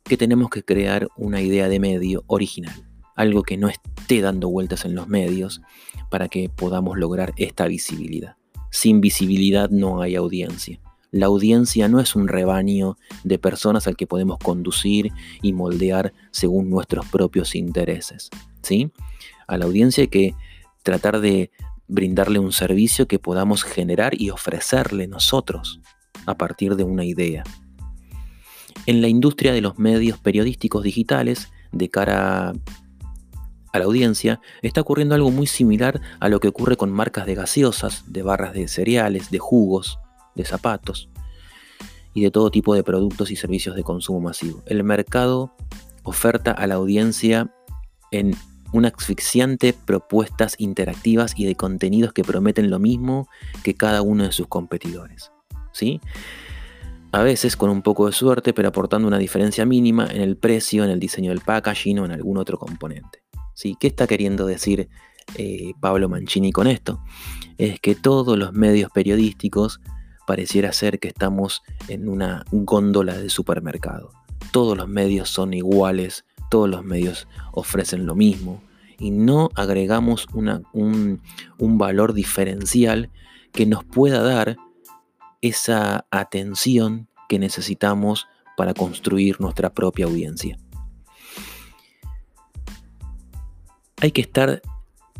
que 0.04 0.16
tenemos 0.16 0.50
que 0.50 0.62
crear 0.62 1.08
una 1.16 1.40
idea 1.40 1.68
de 1.68 1.80
medio 1.80 2.24
original, 2.26 2.74
algo 3.16 3.42
que 3.42 3.56
no 3.56 3.68
esté 3.68 4.20
dando 4.20 4.48
vueltas 4.48 4.84
en 4.84 4.94
los 4.94 5.08
medios 5.08 5.62
para 6.10 6.28
que 6.28 6.48
podamos 6.48 6.98
lograr 6.98 7.32
esta 7.36 7.66
visibilidad. 7.66 8.36
Sin 8.70 9.00
visibilidad 9.00 9.70
no 9.70 10.02
hay 10.02 10.16
audiencia. 10.16 10.80
La 11.10 11.26
audiencia 11.26 11.88
no 11.88 12.00
es 12.00 12.16
un 12.16 12.26
rebaño 12.26 12.96
de 13.22 13.38
personas 13.38 13.86
al 13.86 13.96
que 13.96 14.06
podemos 14.06 14.36
conducir 14.38 15.12
y 15.42 15.52
moldear 15.52 16.12
según 16.32 16.70
nuestros 16.70 17.06
propios 17.06 17.54
intereses. 17.54 18.30
¿sí? 18.62 18.90
A 19.46 19.56
la 19.56 19.66
audiencia 19.66 20.02
hay 20.02 20.08
que 20.08 20.34
tratar 20.82 21.20
de 21.20 21.50
brindarle 21.86 22.40
un 22.40 22.52
servicio 22.52 23.06
que 23.06 23.18
podamos 23.18 23.62
generar 23.62 24.20
y 24.20 24.30
ofrecerle 24.30 25.06
nosotros 25.06 25.80
a 26.26 26.36
partir 26.36 26.76
de 26.76 26.84
una 26.84 27.04
idea. 27.04 27.44
En 28.86 29.00
la 29.00 29.08
industria 29.08 29.52
de 29.52 29.60
los 29.60 29.78
medios 29.78 30.18
periodísticos 30.18 30.82
digitales, 30.82 31.50
de 31.72 31.88
cara 31.88 32.52
a 33.72 33.78
la 33.78 33.84
audiencia, 33.84 34.40
está 34.62 34.80
ocurriendo 34.82 35.14
algo 35.14 35.30
muy 35.30 35.46
similar 35.46 36.00
a 36.20 36.28
lo 36.28 36.38
que 36.40 36.48
ocurre 36.48 36.76
con 36.76 36.92
marcas 36.92 37.26
de 37.26 37.34
gaseosas, 37.34 38.04
de 38.06 38.22
barras 38.22 38.52
de 38.52 38.68
cereales, 38.68 39.30
de 39.30 39.38
jugos, 39.38 39.98
de 40.34 40.44
zapatos 40.44 41.08
y 42.12 42.22
de 42.22 42.30
todo 42.30 42.50
tipo 42.50 42.74
de 42.74 42.84
productos 42.84 43.30
y 43.30 43.36
servicios 43.36 43.74
de 43.74 43.82
consumo 43.82 44.20
masivo. 44.20 44.62
El 44.66 44.84
mercado 44.84 45.54
oferta 46.04 46.52
a 46.52 46.66
la 46.66 46.76
audiencia 46.76 47.52
en 48.10 48.36
una 48.72 48.88
asfixiante 48.88 49.72
propuestas 49.72 50.56
interactivas 50.58 51.34
y 51.36 51.44
de 51.46 51.54
contenidos 51.54 52.12
que 52.12 52.24
prometen 52.24 52.70
lo 52.70 52.78
mismo 52.78 53.28
que 53.62 53.74
cada 53.74 54.02
uno 54.02 54.24
de 54.24 54.32
sus 54.32 54.46
competidores. 54.46 55.32
¿sí? 55.72 56.00
A 57.14 57.22
veces 57.22 57.56
con 57.56 57.70
un 57.70 57.80
poco 57.80 58.06
de 58.06 58.12
suerte, 58.12 58.52
pero 58.52 58.70
aportando 58.70 59.06
una 59.06 59.18
diferencia 59.18 59.64
mínima 59.64 60.08
en 60.10 60.20
el 60.20 60.36
precio, 60.36 60.82
en 60.82 60.90
el 60.90 60.98
diseño 60.98 61.30
del 61.30 61.42
packaging 61.42 62.00
o 62.00 62.04
en 62.06 62.10
algún 62.10 62.38
otro 62.38 62.58
componente. 62.58 63.22
¿sí? 63.54 63.76
¿Qué 63.78 63.86
está 63.86 64.08
queriendo 64.08 64.46
decir 64.46 64.88
eh, 65.36 65.74
Pablo 65.78 66.08
Mancini 66.08 66.50
con 66.50 66.66
esto? 66.66 67.04
Es 67.56 67.78
que 67.78 67.94
todos 67.94 68.36
los 68.36 68.52
medios 68.52 68.90
periodísticos 68.90 69.80
pareciera 70.26 70.72
ser 70.72 70.98
que 70.98 71.06
estamos 71.06 71.62
en 71.86 72.08
una 72.08 72.44
góndola 72.50 73.16
de 73.16 73.30
supermercado. 73.30 74.10
Todos 74.50 74.76
los 74.76 74.88
medios 74.88 75.28
son 75.28 75.54
iguales, 75.54 76.24
todos 76.50 76.68
los 76.68 76.82
medios 76.82 77.28
ofrecen 77.52 78.06
lo 78.06 78.16
mismo 78.16 78.60
y 78.98 79.12
no 79.12 79.50
agregamos 79.54 80.26
un, 80.32 81.20
un 81.58 81.78
valor 81.78 82.12
diferencial 82.12 83.10
que 83.52 83.66
nos 83.66 83.84
pueda 83.84 84.20
dar 84.20 84.56
esa 85.48 86.06
atención 86.10 87.08
que 87.28 87.38
necesitamos 87.38 88.26
para 88.56 88.74
construir 88.74 89.40
nuestra 89.40 89.72
propia 89.72 90.06
audiencia. 90.06 90.58
Hay 94.00 94.12
que 94.12 94.20
estar 94.20 94.62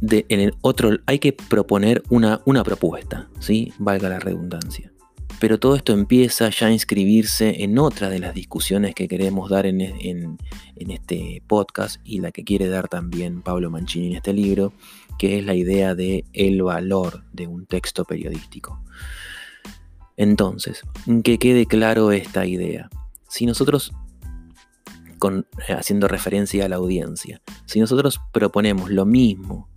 en 0.01 0.41
el 0.41 0.55
otro, 0.61 0.91
hay 1.07 1.19
que 1.19 1.33
proponer 1.33 2.03
una, 2.11 2.41
una 2.45 2.63
propuesta, 2.65 3.29
¿sí? 3.39 3.73
valga 3.79 4.09
la 4.09 4.19
redundancia. 4.19 4.95
Pero 5.41 5.59
todo 5.59 5.77
esto 5.77 5.93
empieza 5.93 6.49
ya 6.49 6.69
a 6.69 6.73
inscribirse 6.73 7.65
en 7.65 7.79
otra 7.79 8.09
de 8.09 8.19
las 8.19 8.35
discusiones 8.35 8.95
que 8.95 9.09
queremos 9.09 9.51
dar 9.51 9.67
en, 9.67 9.81
este 10.77 11.43
podcast 11.47 12.01
y 12.05 12.21
la 12.21 12.31
que 12.31 12.45
quiere 12.45 12.69
dar 12.69 12.89
también 12.89 13.43
Pablo 13.43 13.71
Mancini 13.71 14.09
en 14.09 14.17
este 14.17 14.33
libro, 14.33 14.73
que 15.19 15.39
es 15.39 15.45
la 15.45 15.55
idea 15.55 15.95
de 15.95 16.25
el 16.33 16.63
valor 16.63 17.25
de 17.33 17.47
un 17.47 17.67
texto 17.67 18.05
periodístico. 18.05 18.81
Entonces, 20.17 20.83
que 21.23 21.39
quede 21.39 21.67
claro 21.67 22.13
esta 22.13 22.47
idea. 22.47 22.89
Si 23.29 23.47
nosotros, 23.47 23.93
haciendo 25.69 26.09
referencia 26.09 26.65
a 26.65 26.69
la 26.69 26.77
audiencia, 26.77 27.41
si 27.67 27.81
nosotros 27.81 28.21
proponemos 28.33 28.91
lo 28.91 29.07
mismo 29.07 29.69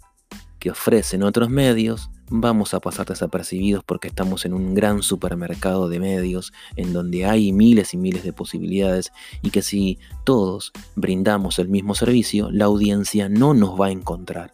que 0.60 0.72
ofrecen 0.72 1.24
otros 1.24 1.50
medios, 1.50 2.10
vamos 2.30 2.74
a 2.74 2.80
pasar 2.80 3.06
desapercibidos 3.06 3.84
porque 3.84 4.08
estamos 4.08 4.46
en 4.46 4.54
un 4.54 4.74
gran 4.74 5.02
supermercado 5.02 5.88
de 5.88 6.00
medios 6.00 6.52
en 6.76 6.94
donde 6.94 7.26
hay 7.26 7.54
miles 7.54 7.94
y 7.94 7.98
miles 7.98 8.24
de 8.24 8.34
posibilidades 8.34 9.12
y 9.42 9.52
que 9.52 9.62
si 9.62 10.00
todos 10.24 10.72
brindamos 10.96 11.60
el 11.60 11.70
mismo 11.70 11.96
servicio, 11.96 12.52
la 12.52 12.66
audiencia 12.66 13.30
no 13.30 13.54
nos 13.54 13.80
va 13.80 13.88
a 13.88 13.92
encontrar. 13.92 14.52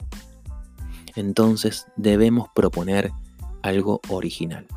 Entonces 1.16 1.88
debemos 1.96 2.50
proponer 2.54 3.12
algo 3.62 4.02
original. 4.10 4.68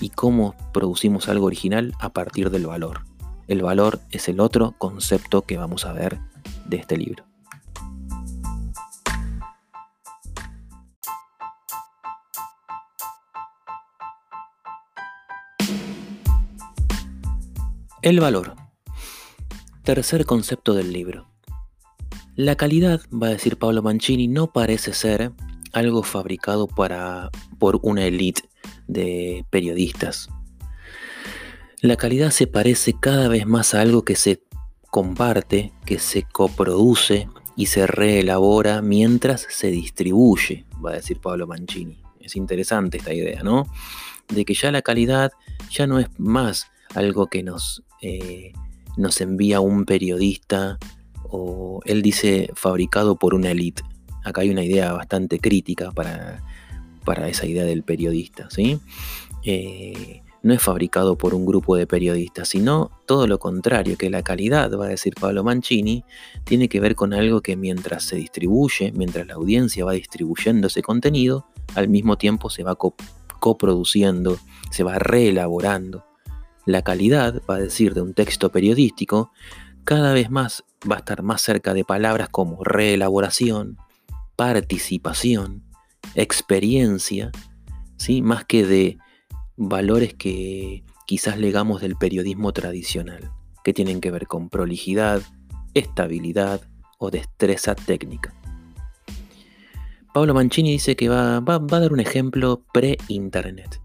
Y 0.00 0.10
cómo 0.10 0.54
producimos 0.72 1.28
algo 1.28 1.46
original 1.46 1.94
a 2.00 2.10
partir 2.10 2.50
del 2.50 2.66
valor. 2.66 3.04
El 3.48 3.62
valor 3.62 4.00
es 4.10 4.28
el 4.28 4.40
otro 4.40 4.74
concepto 4.78 5.42
que 5.42 5.56
vamos 5.56 5.84
a 5.84 5.92
ver 5.92 6.18
de 6.66 6.76
este 6.76 6.96
libro. 6.96 7.24
El 18.02 18.18
valor. 18.18 18.56
Tercer 19.84 20.26
concepto 20.26 20.74
del 20.74 20.92
libro. 20.92 21.28
La 22.34 22.56
calidad, 22.56 23.00
va 23.12 23.28
a 23.28 23.30
decir 23.30 23.58
Pablo 23.58 23.82
Mancini, 23.82 24.26
no 24.26 24.52
parece 24.52 24.92
ser 24.92 25.32
algo 25.72 26.02
fabricado 26.02 26.66
para, 26.66 27.30
por 27.58 27.78
una 27.82 28.04
élite 28.04 28.48
de 28.86 29.44
periodistas. 29.50 30.28
La 31.80 31.96
calidad 31.96 32.30
se 32.30 32.46
parece 32.46 32.94
cada 32.98 33.28
vez 33.28 33.46
más 33.46 33.74
a 33.74 33.80
algo 33.80 34.04
que 34.04 34.14
se 34.14 34.42
comparte, 34.90 35.72
que 35.84 35.98
se 35.98 36.22
coproduce 36.22 37.28
y 37.56 37.66
se 37.66 37.86
reelabora 37.86 38.82
mientras 38.82 39.46
se 39.50 39.70
distribuye, 39.70 40.64
va 40.84 40.92
a 40.92 40.94
decir 40.94 41.18
Pablo 41.18 41.46
Mancini. 41.46 42.02
Es 42.20 42.36
interesante 42.36 42.98
esta 42.98 43.12
idea, 43.12 43.42
¿no? 43.42 43.66
De 44.28 44.44
que 44.44 44.54
ya 44.54 44.70
la 44.70 44.82
calidad 44.82 45.32
ya 45.70 45.86
no 45.86 45.98
es 45.98 46.08
más 46.18 46.66
algo 46.94 47.26
que 47.26 47.42
nos 47.42 47.82
eh, 48.00 48.52
nos 48.96 49.20
envía 49.20 49.60
un 49.60 49.84
periodista 49.84 50.78
o 51.24 51.80
él 51.84 52.02
dice 52.02 52.50
fabricado 52.54 53.16
por 53.16 53.34
una 53.34 53.50
élite. 53.50 53.82
Acá 54.24 54.42
hay 54.42 54.50
una 54.50 54.62
idea 54.62 54.92
bastante 54.92 55.38
crítica 55.38 55.90
para, 55.92 56.42
para 57.04 57.28
esa 57.28 57.46
idea 57.46 57.64
del 57.64 57.82
periodista, 57.82 58.48
¿sí? 58.50 58.80
Eh, 59.44 60.22
no 60.42 60.52
es 60.54 60.60
fabricado 60.60 61.16
por 61.16 61.34
un 61.34 61.46
grupo 61.46 61.76
de 61.76 61.86
periodistas, 61.86 62.48
sino 62.48 62.90
todo 63.06 63.26
lo 63.26 63.38
contrario, 63.38 63.96
que 63.96 64.10
la 64.10 64.22
calidad, 64.22 64.76
va 64.76 64.86
a 64.86 64.88
decir 64.88 65.14
Pablo 65.14 65.44
Mancini, 65.44 66.04
tiene 66.44 66.68
que 66.68 66.80
ver 66.80 66.96
con 66.96 67.14
algo 67.14 67.42
que 67.42 67.56
mientras 67.56 68.04
se 68.04 68.16
distribuye, 68.16 68.92
mientras 68.92 69.26
la 69.26 69.34
audiencia 69.34 69.84
va 69.84 69.92
distribuyendo 69.92 70.66
ese 70.66 70.82
contenido, 70.82 71.46
al 71.74 71.88
mismo 71.88 72.18
tiempo 72.18 72.50
se 72.50 72.64
va 72.64 72.76
coproduciendo, 73.38 74.38
se 74.70 74.82
va 74.82 74.98
reelaborando 74.98 76.04
la 76.66 76.82
calidad, 76.82 77.40
va 77.48 77.56
a 77.56 77.60
decir, 77.60 77.94
de 77.94 78.02
un 78.02 78.14
texto 78.14 78.50
periodístico, 78.50 79.30
cada 79.84 80.12
vez 80.12 80.30
más 80.30 80.64
va 80.90 80.96
a 80.96 80.98
estar 80.98 81.22
más 81.22 81.40
cerca 81.42 81.74
de 81.74 81.84
palabras 81.84 82.28
como 82.28 82.62
reelaboración, 82.64 83.78
participación, 84.36 85.62
experiencia, 86.14 87.30
¿sí? 87.96 88.22
más 88.22 88.44
que 88.44 88.66
de 88.66 88.98
valores 89.56 90.14
que 90.14 90.84
quizás 91.06 91.38
legamos 91.38 91.80
del 91.80 91.96
periodismo 91.96 92.52
tradicional, 92.52 93.30
que 93.64 93.72
tienen 93.72 94.00
que 94.00 94.10
ver 94.10 94.26
con 94.26 94.48
prolijidad, 94.48 95.22
estabilidad 95.74 96.62
o 96.98 97.10
destreza 97.10 97.74
técnica. 97.74 98.34
Pablo 100.12 100.34
Mancini 100.34 100.72
dice 100.72 100.94
que 100.94 101.08
va, 101.08 101.40
va 101.40 101.54
a 101.54 101.80
dar 101.80 101.92
un 101.92 102.00
ejemplo 102.00 102.64
pre-internet. 102.72 103.80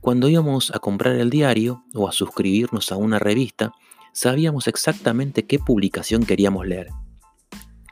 Cuando 0.00 0.28
íbamos 0.28 0.74
a 0.74 0.78
comprar 0.78 1.14
el 1.16 1.30
diario 1.30 1.84
o 1.94 2.08
a 2.08 2.12
suscribirnos 2.12 2.90
a 2.90 2.96
una 2.96 3.18
revista, 3.18 3.72
sabíamos 4.12 4.66
exactamente 4.66 5.44
qué 5.44 5.58
publicación 5.58 6.24
queríamos 6.24 6.66
leer. 6.66 6.88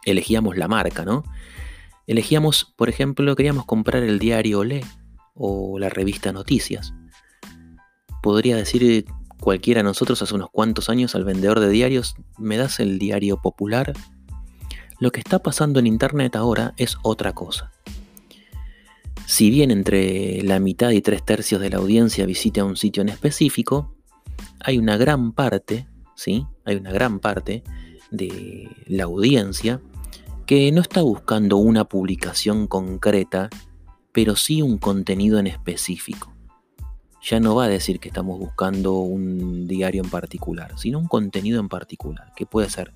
Elegíamos 0.05 0.57
la 0.57 0.69
marca, 0.69 1.05
¿no? 1.05 1.23
Elegíamos, 2.11 2.75
por 2.77 2.89
ejemplo, 2.89 3.37
queríamos 3.37 3.67
comprar 3.67 4.03
el 4.03 4.19
diario 4.19 4.59
Olé 4.59 4.85
o 5.33 5.79
la 5.79 5.89
revista 5.89 6.33
Noticias. 6.33 6.93
Podría 8.21 8.57
decir 8.57 9.05
cualquiera 9.39 9.79
de 9.79 9.85
nosotros 9.85 10.21
hace 10.21 10.35
unos 10.35 10.51
cuantos 10.51 10.89
años 10.89 11.15
al 11.15 11.23
vendedor 11.23 11.61
de 11.61 11.69
diarios, 11.69 12.17
¿me 12.37 12.57
das 12.57 12.81
el 12.81 12.99
diario 12.99 13.41
popular? 13.41 13.93
Lo 14.99 15.13
que 15.13 15.21
está 15.21 15.39
pasando 15.39 15.79
en 15.79 15.87
Internet 15.87 16.35
ahora 16.35 16.75
es 16.79 16.97
otra 17.05 17.33
cosa. 17.33 17.71
Si 19.25 19.49
bien 19.49 19.71
entre 19.71 20.43
la 20.43 20.59
mitad 20.59 20.91
y 20.91 21.03
tres 21.03 21.25
tercios 21.25 21.61
de 21.61 21.71
la 21.71 21.77
audiencia 21.77 22.27
visita 22.27 22.65
un 22.65 22.77
sitio 22.77 23.03
en 23.03 23.11
específico, 23.11 23.95
hay 24.59 24.79
una 24.79 24.97
gran 24.97 25.31
parte, 25.31 25.87
¿sí? 26.17 26.45
Hay 26.65 26.75
una 26.75 26.91
gran 26.91 27.21
parte 27.21 27.63
de 28.11 28.69
la 28.89 29.05
audiencia 29.05 29.81
que 30.51 30.73
no 30.73 30.81
está 30.81 31.01
buscando 31.03 31.59
una 31.59 31.85
publicación 31.85 32.67
concreta, 32.67 33.49
pero 34.11 34.35
sí 34.35 34.63
un 34.63 34.79
contenido 34.79 35.39
en 35.39 35.47
específico. 35.47 36.33
Ya 37.23 37.39
no 37.39 37.55
va 37.55 37.67
a 37.67 37.69
decir 37.69 38.01
que 38.01 38.09
estamos 38.09 38.37
buscando 38.37 38.95
un 38.95 39.69
diario 39.69 40.03
en 40.03 40.11
particular, 40.11 40.77
sino 40.77 40.99
un 40.99 41.07
contenido 41.07 41.61
en 41.61 41.69
particular, 41.69 42.33
que 42.35 42.47
puede 42.47 42.69
ser 42.69 42.93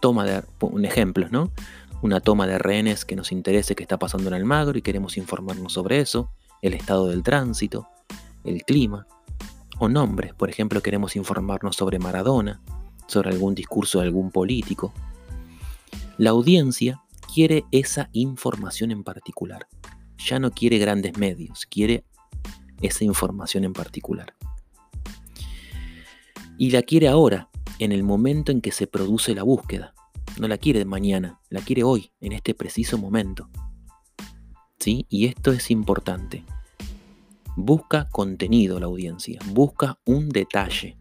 toma 0.00 0.24
de 0.24 0.42
un 0.58 0.84
ejemplo, 0.84 1.28
¿no? 1.30 1.52
una 2.02 2.18
toma 2.18 2.48
de 2.48 2.58
rehenes 2.58 3.04
que 3.04 3.14
nos 3.14 3.30
interese 3.30 3.76
qué 3.76 3.84
está 3.84 4.00
pasando 4.00 4.26
en 4.26 4.34
Almagro 4.34 4.76
y 4.76 4.82
queremos 4.82 5.16
informarnos 5.16 5.74
sobre 5.74 6.00
eso, 6.00 6.32
el 6.62 6.74
estado 6.74 7.06
del 7.06 7.22
tránsito, 7.22 7.86
el 8.42 8.64
clima, 8.64 9.06
o 9.78 9.88
nombres, 9.88 10.34
por 10.34 10.50
ejemplo, 10.50 10.82
queremos 10.82 11.14
informarnos 11.14 11.76
sobre 11.76 12.00
Maradona, 12.00 12.60
sobre 13.06 13.30
algún 13.30 13.54
discurso 13.54 14.00
de 14.00 14.06
algún 14.06 14.32
político. 14.32 14.92
La 16.22 16.30
audiencia 16.30 17.02
quiere 17.34 17.64
esa 17.72 18.08
información 18.12 18.92
en 18.92 19.02
particular. 19.02 19.66
Ya 20.18 20.38
no 20.38 20.52
quiere 20.52 20.78
grandes 20.78 21.18
medios, 21.18 21.66
quiere 21.66 22.04
esa 22.80 23.02
información 23.02 23.64
en 23.64 23.72
particular. 23.72 24.32
Y 26.58 26.70
la 26.70 26.82
quiere 26.82 27.08
ahora, 27.08 27.50
en 27.80 27.90
el 27.90 28.04
momento 28.04 28.52
en 28.52 28.60
que 28.60 28.70
se 28.70 28.86
produce 28.86 29.34
la 29.34 29.42
búsqueda. 29.42 29.94
No 30.38 30.46
la 30.46 30.58
quiere 30.58 30.84
mañana, 30.84 31.40
la 31.48 31.60
quiere 31.60 31.82
hoy, 31.82 32.12
en 32.20 32.30
este 32.30 32.54
preciso 32.54 32.98
momento. 32.98 33.50
¿Sí? 34.78 35.06
Y 35.08 35.26
esto 35.26 35.50
es 35.50 35.72
importante. 35.72 36.44
Busca 37.56 38.08
contenido 38.08 38.78
la 38.78 38.86
audiencia, 38.86 39.40
busca 39.46 39.98
un 40.04 40.28
detalle. 40.28 40.96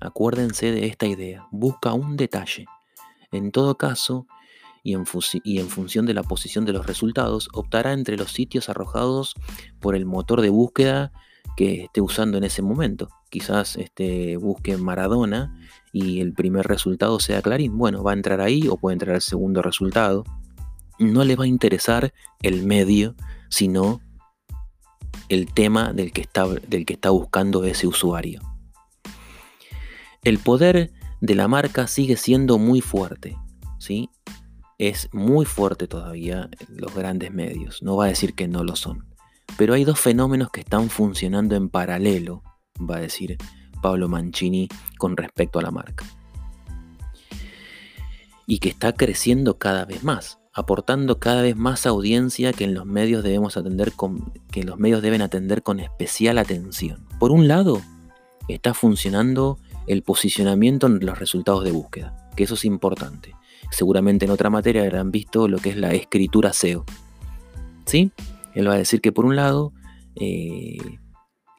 Acuérdense 0.00 0.72
de 0.72 0.86
esta 0.86 1.04
idea, 1.04 1.46
busca 1.50 1.92
un 1.92 2.16
detalle. 2.16 2.64
En 3.32 3.50
todo 3.50 3.76
caso, 3.76 4.26
y 4.86 4.94
en, 5.58 5.68
función 5.68 6.06
de 6.06 6.14
la 6.14 6.22
posición 6.22 6.64
de 6.64 6.72
los 6.72 6.86
resultados, 6.86 7.48
optará 7.52 7.92
entre 7.92 8.16
los 8.16 8.30
sitios 8.30 8.68
arrojados 8.68 9.34
por 9.80 9.96
el 9.96 10.06
motor 10.06 10.40
de 10.40 10.48
búsqueda 10.48 11.10
que 11.56 11.84
esté 11.84 12.00
usando 12.00 12.38
en 12.38 12.44
ese 12.44 12.62
momento. 12.62 13.08
Quizás 13.28 13.74
este, 13.76 14.36
busque 14.36 14.76
Maradona 14.76 15.58
y 15.92 16.20
el 16.20 16.34
primer 16.34 16.68
resultado 16.68 17.18
sea 17.18 17.42
Clarín. 17.42 17.76
Bueno, 17.76 18.04
va 18.04 18.12
a 18.12 18.14
entrar 18.14 18.40
ahí 18.40 18.68
o 18.68 18.76
puede 18.76 18.92
entrar 18.92 19.16
el 19.16 19.22
segundo 19.22 19.60
resultado. 19.60 20.22
No 21.00 21.24
le 21.24 21.34
va 21.34 21.44
a 21.44 21.48
interesar 21.48 22.12
el 22.42 22.64
medio, 22.64 23.16
sino 23.48 24.00
el 25.28 25.52
tema 25.52 25.92
del 25.92 26.12
que 26.12 26.20
está, 26.20 26.46
del 26.46 26.86
que 26.86 26.92
está 26.92 27.10
buscando 27.10 27.64
ese 27.64 27.88
usuario. 27.88 28.40
El 30.22 30.38
poder 30.38 30.92
de 31.20 31.34
la 31.34 31.48
marca 31.48 31.88
sigue 31.88 32.16
siendo 32.16 32.58
muy 32.58 32.80
fuerte, 32.80 33.36
¿sí? 33.78 34.10
Es 34.78 35.08
muy 35.14 35.46
fuerte 35.46 35.88
todavía 35.88 36.50
los 36.68 36.94
grandes 36.94 37.32
medios, 37.32 37.82
no 37.82 37.96
va 37.96 38.04
a 38.04 38.08
decir 38.08 38.34
que 38.34 38.46
no 38.46 38.62
lo 38.62 38.76
son. 38.76 39.06
Pero 39.56 39.72
hay 39.72 39.84
dos 39.84 39.98
fenómenos 39.98 40.50
que 40.50 40.60
están 40.60 40.90
funcionando 40.90 41.56
en 41.56 41.70
paralelo, 41.70 42.42
va 42.78 42.96
a 42.96 43.00
decir 43.00 43.38
Pablo 43.80 44.08
Mancini 44.08 44.68
con 44.98 45.16
respecto 45.16 45.58
a 45.58 45.62
la 45.62 45.70
marca. 45.70 46.04
Y 48.46 48.58
que 48.58 48.68
está 48.68 48.92
creciendo 48.92 49.56
cada 49.56 49.86
vez 49.86 50.04
más, 50.04 50.40
aportando 50.52 51.20
cada 51.20 51.40
vez 51.40 51.56
más 51.56 51.86
audiencia 51.86 52.52
que 52.52 52.64
en 52.64 52.74
los 52.74 52.84
medios 52.84 53.24
debemos 53.24 53.56
atender 53.56 53.92
con, 53.92 54.34
que 54.52 54.62
los 54.62 54.78
medios 54.78 55.00
deben 55.00 55.22
atender 55.22 55.62
con 55.62 55.80
especial 55.80 56.36
atención. 56.36 57.06
Por 57.18 57.32
un 57.32 57.48
lado, 57.48 57.80
está 58.46 58.74
funcionando 58.74 59.58
el 59.86 60.02
posicionamiento 60.02 60.86
en 60.86 61.04
los 61.04 61.18
resultados 61.18 61.64
de 61.64 61.70
búsqueda, 61.70 62.30
que 62.36 62.44
eso 62.44 62.54
es 62.54 62.66
importante. 62.66 63.34
Seguramente 63.70 64.24
en 64.24 64.30
otra 64.30 64.50
materia 64.50 64.82
habrán 64.82 65.10
visto 65.10 65.48
lo 65.48 65.58
que 65.58 65.70
es 65.70 65.76
la 65.76 65.92
escritura 65.92 66.52
SEO. 66.52 66.84
¿Sí? 67.84 68.12
Él 68.54 68.68
va 68.68 68.74
a 68.74 68.78
decir 68.78 69.00
que 69.00 69.12
por 69.12 69.24
un 69.24 69.36
lado, 69.36 69.72
eh, 70.16 70.78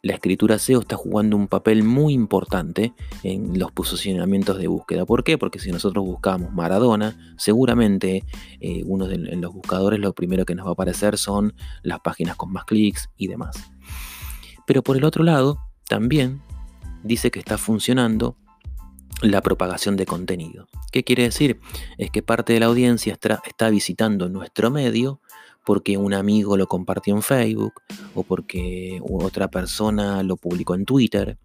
la 0.04 0.14
escritura 0.14 0.58
SEO 0.58 0.82
está 0.82 0.96
jugando 0.96 1.36
un 1.36 1.48
papel 1.48 1.84
muy 1.84 2.14
importante 2.14 2.94
en 3.24 3.60
los 3.60 3.72
posicionamientos 3.72 4.58
de 4.58 4.68
búsqueda. 4.68 5.06
¿Por 5.06 5.24
qué? 5.24 5.38
Porque 5.38 5.60
si 5.60 5.72
nosotros 5.72 6.06
buscamos 6.06 6.54
Maradona, 6.54 7.36
seguramente 7.38 8.24
eh, 8.60 8.84
uno 8.86 9.08
de 9.08 9.16
en 9.16 9.42
los 9.42 9.54
buscadores 9.54 10.00
lo 10.00 10.14
primero 10.14 10.46
que 10.46 10.56
nos 10.56 10.66
va 10.66 10.70
a 10.70 10.74
aparecer 10.74 11.18
son 11.18 11.54
las 11.84 12.00
páginas 12.00 12.36
con 12.36 12.52
más 12.52 12.66
clics 12.66 13.10
y 13.18 13.28
demás. 13.28 13.58
Pero 14.66 14.82
por 14.82 14.98
el 14.98 15.04
otro 15.04 15.24
lado, 15.24 15.60
también 15.88 16.42
dice 17.04 17.32
que 17.32 17.40
está 17.40 17.58
funcionando 17.58 18.38
la 19.22 19.42
propagación 19.42 19.96
de 19.96 20.06
contenido. 20.06 20.68
¿Qué 20.92 21.04
quiere 21.04 21.24
decir? 21.24 21.60
Es 21.98 22.12
que 22.12 22.22
parte 22.22 22.54
de 22.54 22.60
la 22.60 22.68
audiencia 22.68 23.18
está 23.46 23.70
visitando 23.70 24.30
nuestro 24.30 24.72
medio 24.72 25.22
porque 25.68 25.98
un 25.98 26.14
amigo 26.14 26.56
lo 26.56 26.68
compartió 26.68 27.14
en 27.14 27.22
Facebook, 27.22 27.74
o 28.16 28.24
porque 28.24 29.02
otra 29.04 29.50
persona 29.50 30.24
lo 30.24 30.38
publicó 30.38 30.76
en 30.76 30.86
Twitter, 30.86 31.38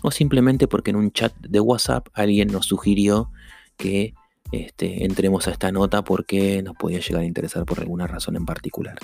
o 0.00 0.12
simplemente 0.12 0.68
porque 0.68 0.90
en 0.90 0.96
un 0.96 1.10
chat 1.10 1.34
de 1.40 1.58
WhatsApp 1.58 2.06
alguien 2.14 2.52
nos 2.52 2.66
sugirió 2.66 3.32
que 3.76 4.14
este, 4.52 5.04
entremos 5.04 5.48
a 5.48 5.50
esta 5.50 5.72
nota 5.72 6.04
porque 6.04 6.62
nos 6.62 6.76
podía 6.76 7.00
llegar 7.00 7.22
a 7.22 7.26
interesar 7.26 7.64
por 7.64 7.80
alguna 7.80 8.06
razón 8.06 8.36
en 8.36 8.46
particular. 8.46 8.96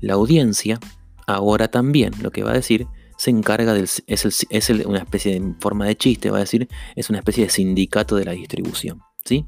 La 0.00 0.14
audiencia, 0.14 0.78
ahora 1.26 1.66
también, 1.66 2.12
lo 2.22 2.30
que 2.30 2.44
va 2.44 2.52
a 2.52 2.54
decir, 2.54 2.86
se 3.24 3.30
encarga 3.30 3.72
del. 3.72 3.88
Es, 4.06 4.70
una 4.84 4.98
especie 4.98 5.40
de 5.40 5.54
forma 5.58 5.86
de 5.86 5.96
chiste, 5.96 6.30
va 6.30 6.36
a 6.36 6.40
decir, 6.40 6.68
es 6.94 7.08
una 7.08 7.20
especie 7.20 7.44
de 7.44 7.50
sindicato 7.50 8.16
de 8.16 8.26
la 8.26 8.32
distribución. 8.32 9.00
¿sí? 9.24 9.46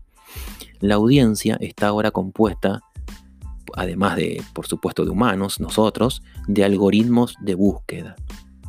La 0.81 0.95
audiencia 0.95 1.59
está 1.61 1.89
ahora 1.89 2.11
compuesta, 2.11 2.81
además 3.75 4.17
de, 4.17 4.43
por 4.55 4.67
supuesto, 4.67 5.05
de 5.05 5.11
humanos, 5.11 5.61
nosotros, 5.61 6.23
de 6.49 6.65
algoritmos 6.65 7.37
de 7.43 7.55
búsqueda. 7.55 8.17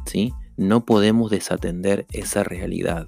¿sí? 0.05 0.33
No 0.57 0.83
podemos 0.83 1.31
desatender 1.31 2.05
esa 2.11 2.43
realidad 2.43 3.07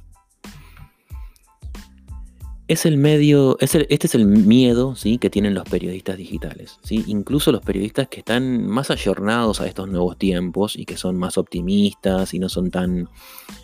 es 2.69 2.85
el 2.85 2.97
medio, 2.97 3.57
este 3.59 3.87
es 3.89 4.13
el 4.13 4.27
miedo 4.27 4.95
¿sí? 4.95 5.17
que 5.17 5.31
tienen 5.31 5.55
los 5.55 5.63
periodistas 5.63 6.17
digitales. 6.17 6.77
¿sí? 6.83 7.03
Incluso 7.07 7.51
los 7.51 7.61
periodistas 7.61 8.07
que 8.09 8.19
están 8.19 8.67
más 8.67 8.91
ayornados 8.91 9.59
a 9.59 9.65
estos 9.65 9.89
nuevos 9.89 10.19
tiempos 10.19 10.75
y 10.77 10.85
que 10.85 10.95
son 10.95 11.17
más 11.17 11.39
optimistas 11.39 12.35
y 12.35 12.39
no 12.39 12.47
son 12.47 12.69
tan 12.69 13.09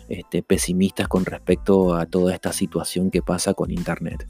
este, 0.08 0.42
pesimistas 0.42 1.06
con 1.06 1.24
respecto 1.24 1.94
a 1.94 2.06
toda 2.06 2.34
esta 2.34 2.52
situación 2.52 3.12
que 3.12 3.22
pasa 3.22 3.54
con 3.54 3.70
Internet 3.70 4.26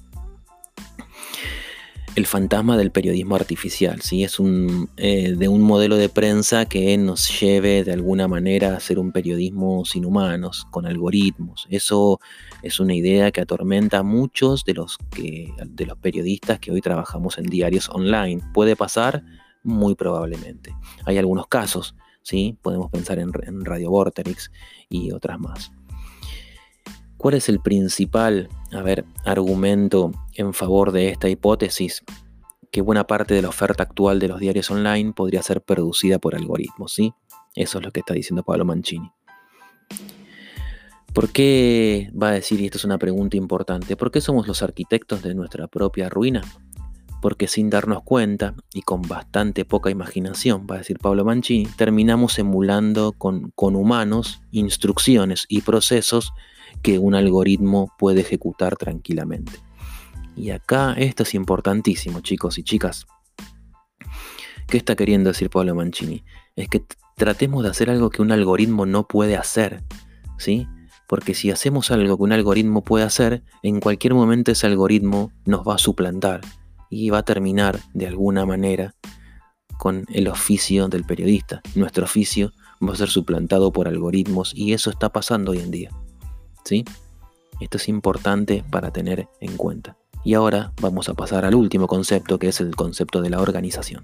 el 2.16 2.24
fantasma 2.24 2.79
del 2.79 2.90
periodismo 2.90 3.37
artificial, 3.37 4.00
¿sí? 4.00 4.24
es 4.24 4.40
un, 4.40 4.88
eh, 4.96 5.35
de 5.37 5.48
un 5.48 5.61
modelo 5.61 5.96
de 5.96 6.09
prensa 6.09 6.64
que 6.64 6.96
nos 6.96 7.40
lleve 7.40 7.85
de 7.85 7.92
alguna 7.92 8.26
manera 8.26 8.72
a 8.72 8.76
hacer 8.79 8.98
un 8.98 9.12
periodismo 9.12 9.85
sin 9.85 10.07
humanos, 10.07 10.66
con 10.70 10.87
algoritmos. 10.87 11.66
Eso 11.68 12.18
es 12.62 12.81
una 12.81 12.94
idea 12.94 13.31
que 13.33 13.42
atormenta 13.42 13.98
a 13.98 14.02
muchos 14.02 14.64
de 14.64 14.72
los, 14.72 14.96
que, 15.14 15.52
de 15.62 15.85
los 15.85 15.98
periodistas 15.98 16.59
que 16.59 16.72
hoy 16.72 16.81
trabajamos 16.81 17.37
en 17.37 17.44
diarios 17.44 17.90
online. 17.90 18.40
¿Puede 18.55 18.76
pasar? 18.76 19.22
Muy 19.62 19.94
probablemente. 19.94 20.74
Hay 21.05 21.18
algunos 21.18 21.48
casos, 21.48 21.94
¿sí? 22.22 22.57
podemos 22.62 22.90
pensar 22.90 23.18
en, 23.18 23.31
Radio 23.62 23.90
Vorterix 23.90 24.50
y 24.88 25.12
otras 25.12 25.38
más. 25.38 25.70
¿Cuál 27.18 27.35
es 27.35 27.50
el 27.50 27.61
principal, 27.61 28.48
a 28.72 28.81
ver, 28.81 29.05
argumento 29.24 30.12
en 30.37 30.55
favor 30.55 30.92
de 30.92 31.09
esta 31.09 31.29
hipótesis? 31.29 32.03
Que 32.70 32.81
buena 32.81 33.07
parte 33.07 33.35
de 33.35 33.42
la 33.42 33.49
oferta 33.49 33.83
actual 33.83 34.18
de 34.18 34.29
los 34.29 34.40
diarios 34.40 34.70
online 34.70 35.12
podría 35.12 35.42
ser 35.42 35.62
producida 35.62 36.18
por 36.18 36.35
algoritmos, 36.35 36.92
¿sí? 36.92 37.14
Eso 37.55 37.79
es 37.79 37.85
lo 37.85 37.90
que 37.90 38.01
está 38.01 38.14
diciendo 38.14 38.42
Pablo 38.42 38.64
Mancini. 38.64 39.11
¿Por 41.16 41.31
qué, 41.31 42.11
va 42.20 42.29
a 42.29 42.33
decir, 42.33 42.61
y 42.61 42.66
esto 42.66 42.77
es 42.77 42.85
una 42.85 42.99
pregunta 42.99 43.38
importante, 43.38 43.96
¿por 43.96 44.11
qué 44.11 44.20
somos 44.20 44.46
los 44.46 44.62
arquitectos 44.62 45.22
de 45.22 45.35
nuestra 45.35 45.66
propia 45.66 46.11
ruina? 46.11 46.42
Porque 47.22 47.49
sin 47.49 47.70
darnos 47.70 48.03
cuenta 48.03 48.55
y 48.75 48.83
con 48.83 49.01
bastante 49.01 49.64
poca 49.64 49.90
imaginación, 49.90 50.66
va 50.70 50.75
a 50.75 50.79
decir 50.79 50.99
Pablo 50.99 51.25
Mancini, 51.25 51.64
terminamos 51.79 52.38
emulando 52.38 53.12
con, 53.12 53.51
con 53.55 53.77
humanos 53.77 54.42
instrucciones 54.51 55.46
y 55.49 55.62
procesos 55.62 56.35
que 56.83 56.99
un 56.99 57.14
algoritmo 57.14 57.94
puede 57.99 58.20
ejecutar 58.20 58.77
tranquilamente. 58.77 59.65
Y 60.37 60.51
acá 60.51 60.92
esto 60.92 61.22
es 61.22 61.35
importantísimo, 61.35 62.20
chicos 62.20 62.59
y 62.59 62.62
chicas. 62.62 63.07
¿Qué 64.68 64.77
está 64.77 64.94
queriendo 64.96 65.31
decir 65.31 65.49
Pablo 65.49 65.75
Mancini? 65.75 66.25
Es 66.57 66.68
que 66.68 66.85
tratemos 67.16 67.62
de 67.62 67.70
hacer 67.70 67.88
algo 67.88 68.11
que 68.11 68.22
un 68.22 68.33
algoritmo 68.33 68.85
no 68.85 69.09
puede 69.09 69.37
hacer, 69.37 69.83
¿sí? 70.38 70.66
Porque 71.09 71.35
si 71.35 71.51
hacemos 71.51 71.90
algo 71.90 72.16
que 72.16 72.22
un 72.22 72.33
algoritmo 72.33 72.83
puede 72.83 73.05
hacer, 73.05 73.42
en 73.62 73.81
cualquier 73.81 74.14
momento 74.14 74.53
ese 74.53 74.66
algoritmo 74.66 75.33
nos 75.44 75.66
va 75.66 75.77
a 75.77 75.79
suplantar 75.79 76.40
y 76.90 77.11
va 77.11 77.18
a 77.18 77.25
terminar 77.25 77.79
de 77.94 78.07
alguna 78.07 78.44
manera 78.44 78.94
con 79.79 80.05
el 80.12 80.29
oficio 80.29 80.88
del 80.88 81.05
periodista. 81.05 81.62
Nuestro 81.75 82.05
oficio 82.05 82.53
va 82.87 82.92
a 82.92 82.96
ser 82.96 83.09
suplantado 83.09 83.72
por 83.72 83.88
algoritmos 83.88 84.53
y 84.55 84.72
eso 84.72 84.90
está 84.90 85.11
pasando 85.11 85.53
hoy 85.53 85.61
en 85.61 85.70
día. 85.70 85.90
¿sí? 86.64 86.85
Esto 87.61 87.77
es 87.77 87.88
importante 87.88 88.64
para 88.70 88.90
tener 88.90 89.29
en 89.40 89.57
cuenta. 89.57 89.96
Y 90.27 90.35
ahora 90.35 90.73
vamos 90.81 91.09
a 91.09 91.15
pasar 91.15 91.45
al 91.45 91.55
último 91.55 91.87
concepto, 91.87 92.41
que 92.41 92.49
es 92.49 92.61
el 92.61 92.75
concepto 92.75 93.23
de 93.23 93.31
la 93.31 93.41
organización. 93.41 94.03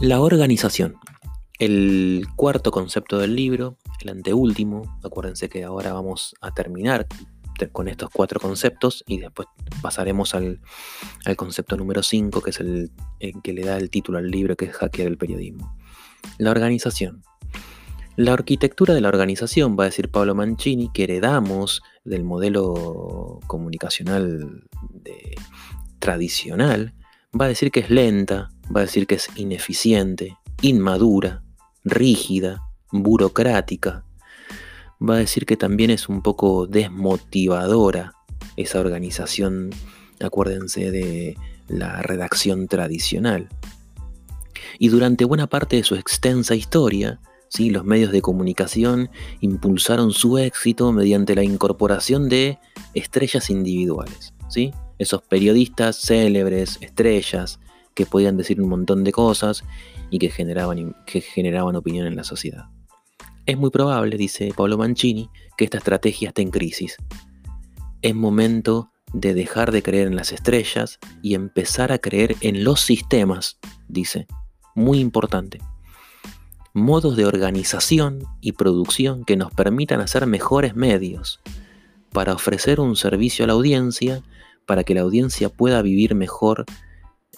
La 0.00 0.20
organización. 0.20 0.96
El 1.60 2.26
cuarto 2.34 2.72
concepto 2.72 3.18
del 3.18 3.36
libro, 3.36 3.76
el 4.00 4.08
anteúltimo, 4.08 4.98
acuérdense 5.04 5.48
que 5.48 5.62
ahora 5.62 5.92
vamos 5.92 6.34
a 6.40 6.50
terminar 6.50 7.06
con 7.68 7.88
estos 7.88 8.10
cuatro 8.10 8.40
conceptos 8.40 9.04
y 9.06 9.18
después 9.18 9.48
pasaremos 9.82 10.34
al, 10.34 10.60
concepto 11.36 11.76
número 11.76 12.02
5, 12.02 12.40
que 12.40 12.50
es 12.50 12.60
el, 12.60 12.90
que 13.42 13.52
le 13.52 13.64
da 13.64 13.76
el 13.76 13.90
título 13.90 14.18
al 14.18 14.30
libro, 14.30 14.56
que 14.56 14.66
es 14.66 14.72
Hackear 14.72 15.08
el 15.08 15.18
Periodismo. 15.18 15.76
La 16.38 16.50
organización. 16.50 17.22
La 18.16 18.32
arquitectura 18.32 18.94
de 18.94 19.00
la 19.00 19.08
organización, 19.08 19.76
va 19.78 19.84
a 19.84 19.86
decir 19.86 20.10
Pablo 20.10 20.34
Mancini, 20.34 20.90
que 20.92 21.04
heredamos 21.04 21.82
del 22.04 22.24
modelo 22.24 23.40
comunicacional 23.46 24.64
tradicional, 25.98 26.94
va 27.38 27.44
a 27.44 27.48
decir 27.48 27.70
que 27.70 27.80
es 27.80 27.90
lenta, 27.90 28.50
va 28.74 28.80
a 28.80 28.84
decir 28.84 29.06
que 29.06 29.14
es 29.14 29.28
ineficiente, 29.36 30.36
inmadura, 30.62 31.42
rígida, 31.84 32.62
burocrática, 32.90 34.04
va 35.00 35.14
a 35.14 35.18
decir 35.18 35.46
que 35.46 35.56
también 35.56 35.90
es 35.90 36.08
un 36.08 36.22
poco 36.22 36.66
desmotivadora 36.66 38.14
esa 38.56 38.80
organización, 38.80 39.70
acuérdense 40.20 40.90
de 40.90 41.36
la 41.68 42.02
redacción 42.02 42.68
tradicional. 42.68 43.48
Y 44.78 44.88
durante 44.88 45.24
buena 45.24 45.46
parte 45.46 45.76
de 45.76 45.84
su 45.84 45.94
extensa 45.94 46.54
historia, 46.54 47.20
¿sí? 47.48 47.70
los 47.70 47.84
medios 47.84 48.12
de 48.12 48.22
comunicación 48.22 49.10
impulsaron 49.40 50.12
su 50.12 50.38
éxito 50.38 50.92
mediante 50.92 51.34
la 51.34 51.44
incorporación 51.44 52.28
de 52.28 52.58
estrellas 52.94 53.50
individuales. 53.50 54.34
¿sí? 54.48 54.72
Esos 54.98 55.22
periodistas 55.22 56.00
célebres, 56.00 56.78
estrellas, 56.80 57.60
que 57.94 58.06
podían 58.06 58.36
decir 58.36 58.60
un 58.60 58.68
montón 58.68 59.04
de 59.04 59.12
cosas 59.12 59.64
y 60.10 60.18
que 60.18 60.30
generaban, 60.30 60.96
que 61.06 61.20
generaban 61.20 61.76
opinión 61.76 62.06
en 62.06 62.16
la 62.16 62.24
sociedad. 62.24 62.66
Es 63.50 63.58
muy 63.58 63.70
probable, 63.70 64.16
dice 64.16 64.52
Pablo 64.56 64.78
Mancini, 64.78 65.28
que 65.56 65.64
esta 65.64 65.78
estrategia 65.78 66.28
esté 66.28 66.42
en 66.42 66.52
crisis. 66.52 66.96
Es 68.00 68.14
momento 68.14 68.92
de 69.12 69.34
dejar 69.34 69.72
de 69.72 69.82
creer 69.82 70.06
en 70.06 70.14
las 70.14 70.30
estrellas 70.30 71.00
y 71.20 71.34
empezar 71.34 71.90
a 71.90 71.98
creer 71.98 72.36
en 72.42 72.62
los 72.62 72.80
sistemas, 72.80 73.58
dice. 73.88 74.28
Muy 74.76 75.00
importante. 75.00 75.58
Modos 76.74 77.16
de 77.16 77.26
organización 77.26 78.22
y 78.40 78.52
producción 78.52 79.24
que 79.24 79.36
nos 79.36 79.50
permitan 79.50 80.00
hacer 80.00 80.26
mejores 80.26 80.76
medios 80.76 81.40
para 82.12 82.34
ofrecer 82.34 82.78
un 82.78 82.94
servicio 82.94 83.44
a 83.44 83.48
la 83.48 83.54
audiencia, 83.54 84.22
para 84.64 84.84
que 84.84 84.94
la 84.94 85.00
audiencia 85.00 85.48
pueda 85.48 85.82
vivir 85.82 86.14
mejor 86.14 86.66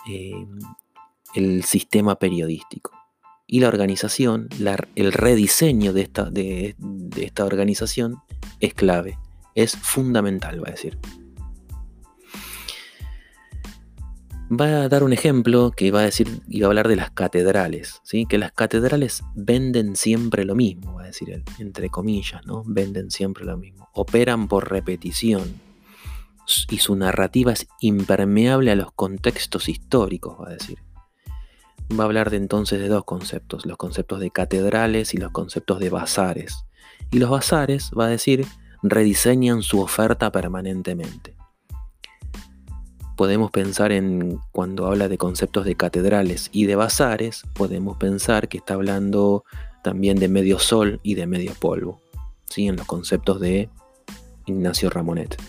eh, 0.07 0.46
el 1.35 1.64
sistema 1.64 2.16
periodístico 2.16 3.02
y 3.53 3.61
la 3.61 3.69
organización, 3.69 4.49
el 4.95 5.12
rediseño 5.12 5.93
de 5.93 6.01
esta, 6.01 6.31
de, 6.31 6.75
esta 7.19 7.45
organización 7.45 8.17
es 8.61 8.73
clave, 8.73 9.19
es 9.55 9.77
fundamental, 9.77 10.65
va 10.65 10.69
a 10.69 10.71
decir. 10.71 10.99
Va 14.51 14.85
a 14.85 14.88
dar 14.88 15.05
un 15.05 15.12
ejemplo 15.12 15.71
que 15.71 15.91
va 15.91 16.01
a 16.01 16.05
decir 16.05 16.41
y 16.49 16.62
a 16.62 16.67
hablar 16.67 16.88
de 16.88 16.97
las 16.97 17.11
catedrales, 17.11 18.01
¿sí? 18.05 18.25
que 18.25 18.38
las 18.38 18.53
catedrales 18.53 19.23
venden 19.35 19.97
siempre 19.97 20.47
lo 20.47 20.55
mismo, 20.55 20.95
va 20.95 21.03
a 21.03 21.07
decir 21.09 21.29
él, 21.29 21.45
entre 21.59 21.91
comillas, 21.91 22.47
¿no? 22.47 22.62
Venden 22.65 23.11
siempre 23.11 23.45
lo 23.45 23.59
mismo. 23.59 23.91
Operan 23.93 24.49
por 24.49 24.71
repetición 24.71 25.61
y 26.71 26.79
su 26.79 26.97
narrativa 26.97 27.53
es 27.53 27.67
impermeable 27.81 28.71
a 28.71 28.77
los 28.77 28.93
contextos 28.93 29.69
históricos, 29.69 30.41
va 30.41 30.49
a 30.49 30.53
decir 30.55 30.79
va 31.98 32.04
a 32.04 32.06
hablar 32.06 32.30
de 32.30 32.37
entonces 32.37 32.80
de 32.80 32.88
dos 32.88 33.04
conceptos, 33.04 33.66
los 33.66 33.76
conceptos 33.76 34.20
de 34.20 34.30
catedrales 34.30 35.14
y 35.14 35.18
los 35.18 35.30
conceptos 35.30 35.78
de 35.80 35.90
bazares. 35.90 36.64
Y 37.11 37.18
los 37.18 37.30
bazares, 37.30 37.90
va 37.98 38.06
a 38.06 38.08
decir, 38.08 38.46
rediseñan 38.82 39.62
su 39.62 39.80
oferta 39.80 40.32
permanentemente. 40.32 41.37
Podemos 43.16 43.50
pensar 43.50 43.92
en, 43.92 44.40
cuando 44.52 44.87
habla 44.87 45.08
de 45.08 45.18
conceptos 45.18 45.64
de 45.64 45.76
catedrales 45.76 46.48
y 46.52 46.66
de 46.66 46.76
bazares, 46.76 47.42
podemos 47.54 47.98
pensar 47.98 48.48
que 48.48 48.58
está 48.58 48.74
hablando 48.74 49.44
también 49.85 50.18
de 50.18 50.28
medio 50.28 50.58
sol 50.58 51.00
y 51.02 51.14
de 51.14 51.26
medio 51.26 51.52
polvo, 51.54 52.00
¿sí? 52.46 52.68
en 52.68 52.76
los 52.76 52.87
conceptos 52.87 53.40
de 53.40 53.68
Ignacio 54.46 54.90
Ramonet. 54.90 55.40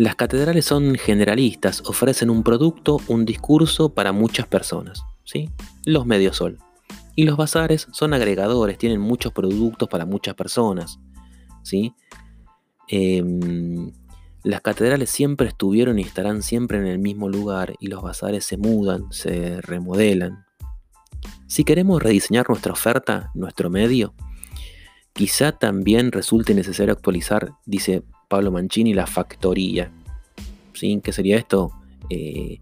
Las 0.00 0.16
catedrales 0.16 0.64
son 0.64 0.94
generalistas, 0.94 1.82
ofrecen 1.84 2.30
un 2.30 2.42
producto, 2.42 2.96
un 3.06 3.26
discurso 3.26 3.92
para 3.92 4.12
muchas 4.12 4.46
personas, 4.46 5.04
¿sí? 5.24 5.50
los 5.84 6.06
medio 6.06 6.32
sol. 6.32 6.56
Y 7.16 7.24
los 7.24 7.36
bazares 7.36 7.86
son 7.92 8.14
agregadores, 8.14 8.78
tienen 8.78 8.98
muchos 8.98 9.30
productos 9.34 9.90
para 9.90 10.06
muchas 10.06 10.34
personas. 10.36 10.98
¿sí? 11.62 11.92
Em, 12.88 13.92
las 14.42 14.62
catedrales 14.62 15.10
siempre 15.10 15.48
estuvieron 15.48 15.98
y 15.98 16.02
estarán 16.02 16.40
siempre 16.42 16.78
en 16.78 16.86
el 16.86 16.98
mismo 16.98 17.28
lugar 17.28 17.74
y 17.78 17.88
los 17.88 18.00
bazares 18.00 18.46
se 18.46 18.56
mudan, 18.56 19.12
se 19.12 19.60
remodelan. 19.60 20.46
Si 21.46 21.62
queremos 21.62 22.02
rediseñar 22.02 22.48
nuestra 22.48 22.72
oferta, 22.72 23.32
nuestro 23.34 23.68
medio, 23.68 24.14
quizá 25.12 25.52
también 25.52 26.10
resulte 26.10 26.54
necesario 26.54 26.94
actualizar, 26.94 27.52
dice 27.66 28.02
Pablo 28.30 28.52
Mancini, 28.52 28.94
la 28.94 29.08
factoría. 29.08 29.90
¿Sí? 30.72 31.00
¿Qué 31.02 31.12
sería 31.12 31.36
esto? 31.36 31.72
Eh, 32.08 32.60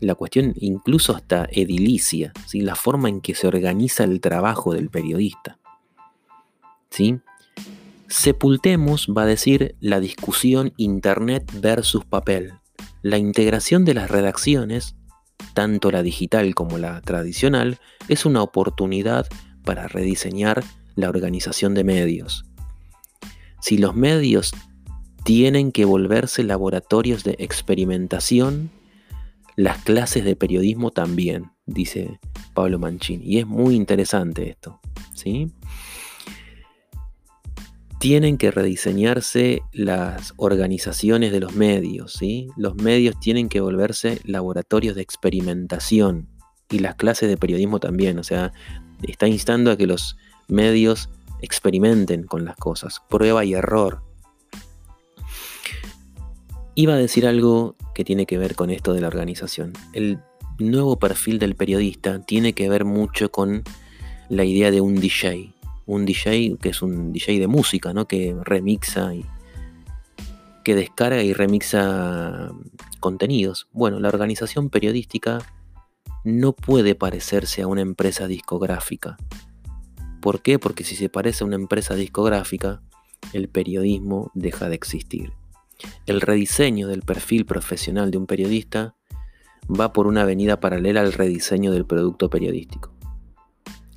la 0.00 0.16
cuestión 0.16 0.52
incluso 0.56 1.14
hasta 1.14 1.48
edilicia, 1.50 2.32
¿sí? 2.46 2.60
la 2.60 2.74
forma 2.74 3.08
en 3.08 3.20
que 3.20 3.36
se 3.36 3.46
organiza 3.46 4.02
el 4.02 4.20
trabajo 4.20 4.74
del 4.74 4.90
periodista. 4.90 5.58
¿sí? 6.90 7.20
Sepultemos, 8.08 9.06
va 9.16 9.22
a 9.22 9.26
decir, 9.26 9.76
la 9.80 10.00
discusión 10.00 10.72
Internet 10.76 11.52
versus 11.60 12.04
papel. 12.04 12.54
La 13.02 13.16
integración 13.16 13.84
de 13.84 13.94
las 13.94 14.10
redacciones, 14.10 14.96
tanto 15.54 15.92
la 15.92 16.02
digital 16.02 16.56
como 16.56 16.78
la 16.78 17.00
tradicional, 17.00 17.78
es 18.08 18.26
una 18.26 18.42
oportunidad 18.42 19.28
para 19.64 19.86
rediseñar 19.86 20.64
la 20.96 21.08
organización 21.08 21.74
de 21.74 21.84
medios. 21.84 22.44
Si 23.60 23.78
los 23.78 23.94
medios 23.94 24.52
tienen 25.26 25.72
que 25.72 25.84
volverse 25.84 26.44
laboratorios 26.44 27.24
de 27.24 27.34
experimentación, 27.40 28.70
las 29.56 29.82
clases 29.82 30.24
de 30.24 30.36
periodismo 30.36 30.92
también, 30.92 31.50
dice 31.66 32.20
Pablo 32.54 32.78
Mancini. 32.78 33.24
Y 33.26 33.38
es 33.38 33.46
muy 33.46 33.74
interesante 33.74 34.48
esto. 34.48 34.78
¿sí? 35.14 35.50
tienen 37.98 38.38
que 38.38 38.52
rediseñarse 38.52 39.62
las 39.72 40.32
organizaciones 40.36 41.32
de 41.32 41.40
los 41.40 41.54
medios, 41.56 42.12
¿sí? 42.12 42.48
Los 42.56 42.76
medios 42.76 43.18
tienen 43.18 43.48
que 43.48 43.60
volverse 43.60 44.20
laboratorios 44.24 44.94
de 44.94 45.02
experimentación 45.02 46.28
y 46.70 46.78
las 46.78 46.94
clases 46.94 47.28
de 47.28 47.36
periodismo 47.36 47.80
también, 47.80 48.20
o 48.20 48.22
sea, 48.22 48.52
está 49.02 49.26
instando 49.26 49.72
a 49.72 49.76
que 49.76 49.88
los 49.88 50.16
medios 50.46 51.08
experimenten 51.40 52.22
con 52.22 52.44
las 52.44 52.54
cosas, 52.56 53.02
prueba 53.08 53.44
y 53.44 53.54
error. 53.54 54.05
Iba 56.78 56.92
a 56.92 56.98
decir 56.98 57.26
algo 57.26 57.74
que 57.94 58.04
tiene 58.04 58.26
que 58.26 58.36
ver 58.36 58.54
con 58.54 58.68
esto 58.68 58.92
de 58.92 59.00
la 59.00 59.06
organización. 59.06 59.72
El 59.94 60.20
nuevo 60.58 60.98
perfil 60.98 61.38
del 61.38 61.54
periodista 61.54 62.20
tiene 62.20 62.52
que 62.52 62.68
ver 62.68 62.84
mucho 62.84 63.30
con 63.30 63.62
la 64.28 64.44
idea 64.44 64.70
de 64.70 64.82
un 64.82 64.96
DJ, 64.96 65.54
un 65.86 66.04
DJ 66.04 66.58
que 66.60 66.68
es 66.68 66.82
un 66.82 67.14
DJ 67.14 67.40
de 67.40 67.46
música, 67.46 67.94
¿no? 67.94 68.06
Que 68.06 68.36
remixa 68.42 69.14
y 69.14 69.24
que 70.64 70.74
descarga 70.74 71.22
y 71.22 71.32
remixa 71.32 72.52
contenidos. 73.00 73.68
Bueno, 73.72 73.98
la 73.98 74.08
organización 74.08 74.68
periodística 74.68 75.38
no 76.24 76.52
puede 76.52 76.94
parecerse 76.94 77.62
a 77.62 77.68
una 77.68 77.80
empresa 77.80 78.26
discográfica. 78.26 79.16
¿Por 80.20 80.42
qué? 80.42 80.58
Porque 80.58 80.84
si 80.84 80.94
se 80.94 81.08
parece 81.08 81.42
a 81.42 81.46
una 81.46 81.56
empresa 81.56 81.94
discográfica, 81.94 82.82
el 83.32 83.48
periodismo 83.48 84.30
deja 84.34 84.68
de 84.68 84.74
existir. 84.74 85.32
El 86.06 86.20
rediseño 86.20 86.88
del 86.88 87.02
perfil 87.02 87.46
profesional 87.46 88.10
de 88.10 88.18
un 88.18 88.26
periodista 88.26 88.94
va 89.68 89.92
por 89.92 90.06
una 90.06 90.22
avenida 90.22 90.60
paralela 90.60 91.00
al 91.00 91.12
rediseño 91.12 91.72
del 91.72 91.86
producto 91.86 92.30
periodístico 92.30 92.96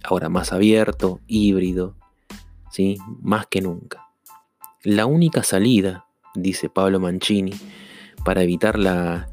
ahora 0.04 0.30
más 0.30 0.52
abierto, 0.52 1.20
híbrido, 1.28 1.96
¿sí? 2.72 2.98
más 3.22 3.48
que 3.48 3.62
nunca. 3.62 4.08
La 4.84 5.06
única 5.06 5.44
salida, 5.44 6.06
dice 6.36 6.70
Pablo 6.70 7.00
Mancini, 7.00 7.54
para 8.24 8.44
evitar 8.44 8.78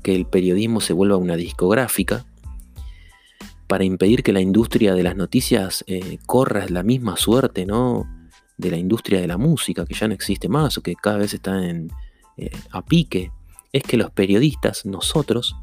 que 0.02 0.14
el 0.14 0.26
periodismo 0.26 0.80
se 0.80 0.92
vuelva 0.92 1.16
una 1.16 1.36
discográfica, 1.36 2.26
para 3.66 3.84
impedir 3.84 4.22
que 4.22 4.32
la 4.32 4.40
industria 4.40 4.94
de 4.94 5.02
las 5.02 5.16
noticias 5.16 5.82
eh, 5.88 6.18
corra 6.26 6.66
la 6.68 6.84
misma 6.84 7.16
suerte 7.16 7.66
¿no? 7.66 8.04
de 8.56 8.70
la 8.70 8.76
industria 8.76 9.20
de 9.20 9.26
la 9.26 9.38
música, 9.38 9.84
que 9.84 9.94
ya 9.94 10.06
no 10.06 10.14
existe 10.14 10.48
más 10.48 10.78
o 10.78 10.82
que 10.82 10.94
cada 10.94 11.18
vez 11.18 11.34
está 11.34 11.64
en, 11.68 11.90
eh, 12.36 12.50
a 12.70 12.84
pique, 12.84 13.32
es 13.72 13.82
que 13.82 13.96
los 13.96 14.10
periodistas, 14.10 14.86
nosotros, 14.86 15.56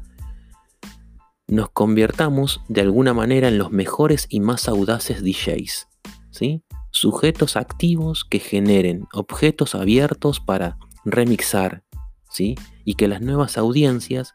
nos 1.46 1.70
convirtamos 1.70 2.62
de 2.68 2.80
alguna 2.80 3.14
manera 3.14 3.48
en 3.48 3.58
los 3.58 3.70
mejores 3.70 4.26
y 4.28 4.40
más 4.40 4.68
audaces 4.68 5.22
DJs, 5.22 5.88
¿sí? 6.30 6.62
Sujetos 6.90 7.56
activos 7.56 8.24
que 8.24 8.38
generen 8.38 9.06
objetos 9.12 9.74
abiertos 9.74 10.40
para 10.40 10.78
remixar, 11.04 11.84
¿sí? 12.30 12.56
Y 12.84 12.94
que 12.94 13.08
las 13.08 13.20
nuevas 13.20 13.58
audiencias 13.58 14.34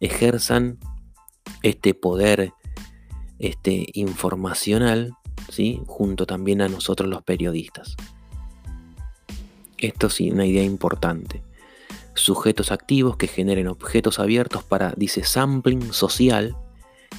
ejerzan 0.00 0.78
este 1.62 1.94
poder 1.94 2.52
este, 3.38 3.86
informacional, 3.92 5.12
¿sí? 5.48 5.80
Junto 5.86 6.26
también 6.26 6.60
a 6.60 6.68
nosotros 6.68 7.08
los 7.08 7.22
periodistas. 7.22 7.96
Esto 9.78 10.10
sí, 10.10 10.30
una 10.30 10.46
idea 10.46 10.64
importante 10.64 11.42
sujetos 12.14 12.72
activos 12.72 13.16
que 13.16 13.26
generen 13.26 13.68
objetos 13.68 14.18
abiertos 14.18 14.64
para, 14.64 14.92
dice, 14.96 15.24
sampling 15.24 15.92
social 15.92 16.56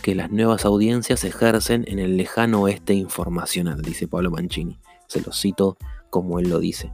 que 0.01 0.15
las 0.15 0.31
nuevas 0.31 0.65
audiencias 0.65 1.23
ejercen 1.23 1.85
en 1.87 1.99
el 1.99 2.17
lejano 2.17 2.61
oeste 2.61 2.93
informacional, 2.93 3.81
dice 3.81 4.07
Pablo 4.07 4.31
Mancini. 4.31 4.79
Se 5.07 5.21
lo 5.21 5.31
cito 5.31 5.77
como 6.09 6.39
él 6.39 6.49
lo 6.49 6.59
dice. 6.59 6.91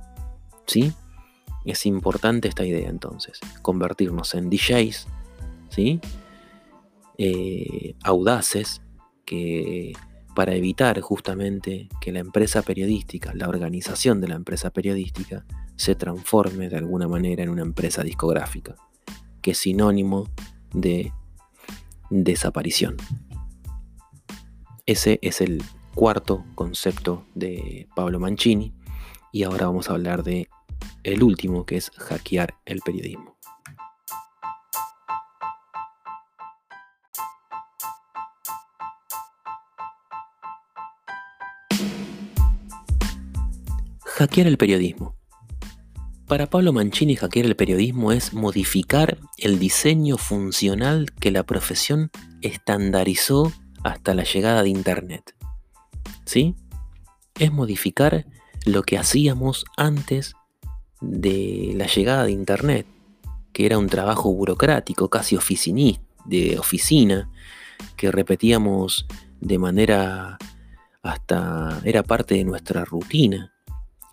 ¿Sí? 0.67 0.93
Es 1.65 1.85
importante 1.85 2.47
esta 2.47 2.65
idea 2.65 2.89
entonces, 2.89 3.39
convertirnos 3.61 4.33
en 4.33 4.49
DJs, 4.49 5.07
¿sí? 5.69 5.99
Eh, 7.17 7.95
audaces, 8.03 8.81
que 9.25 9.93
para 10.35 10.55
evitar 10.55 10.99
justamente 11.01 11.89
que 11.99 12.11
la 12.11 12.19
empresa 12.19 12.61
periodística, 12.61 13.33
la 13.33 13.49
organización 13.49 14.21
de 14.21 14.29
la 14.29 14.35
empresa 14.35 14.69
periodística, 14.69 15.45
se 15.79 15.95
transforme 15.95 16.67
de 16.67 16.75
alguna 16.75 17.07
manera 17.07 17.41
en 17.41 17.47
una 17.47 17.61
empresa 17.61 18.03
discográfica, 18.03 18.75
que 19.41 19.51
es 19.51 19.59
sinónimo 19.59 20.27
de 20.73 21.13
desaparición. 22.09 22.97
Ese 24.85 25.19
es 25.21 25.39
el 25.39 25.63
cuarto 25.95 26.43
concepto 26.53 27.23
de 27.33 27.87
Pablo 27.95 28.19
Mancini 28.19 28.73
y 29.31 29.43
ahora 29.43 29.67
vamos 29.67 29.89
a 29.89 29.93
hablar 29.93 30.23
de 30.23 30.49
el 31.03 31.23
último 31.23 31.65
que 31.65 31.77
es 31.77 31.91
hackear 31.91 32.55
el 32.65 32.81
periodismo. 32.81 33.37
Hackear 44.03 44.47
el 44.47 44.57
periodismo. 44.57 45.18
Para 46.29 46.45
Pablo 46.45 46.73
Mancini, 46.73 47.15
hackear 47.15 47.47
el 47.47 47.55
periodismo 47.55 48.11
es 48.11 48.35
modificar 48.35 49.17
el 49.39 49.57
diseño 49.57 50.19
funcional 50.19 51.11
que 51.19 51.31
la 51.31 51.41
profesión 51.41 52.11
estandarizó 52.43 53.51
hasta 53.83 54.13
la 54.13 54.23
llegada 54.23 54.61
de 54.61 54.69
Internet. 54.69 55.35
¿Sí? 56.25 56.53
Es 57.39 57.51
modificar 57.51 58.27
lo 58.67 58.83
que 58.83 58.99
hacíamos 58.99 59.65
antes 59.75 60.35
de 61.01 61.73
la 61.75 61.87
llegada 61.87 62.25
de 62.25 62.31
Internet, 62.31 62.85
que 63.51 63.65
era 63.65 63.79
un 63.79 63.87
trabajo 63.87 64.31
burocrático, 64.31 65.09
casi 65.09 65.35
de 66.25 66.59
oficina, 66.59 67.31
que 67.97 68.11
repetíamos 68.11 69.07
de 69.41 69.57
manera 69.57 70.37
hasta 71.01 71.81
era 71.85 72.03
parte 72.03 72.35
de 72.35 72.43
nuestra 72.43 72.85
rutina. 72.85 73.51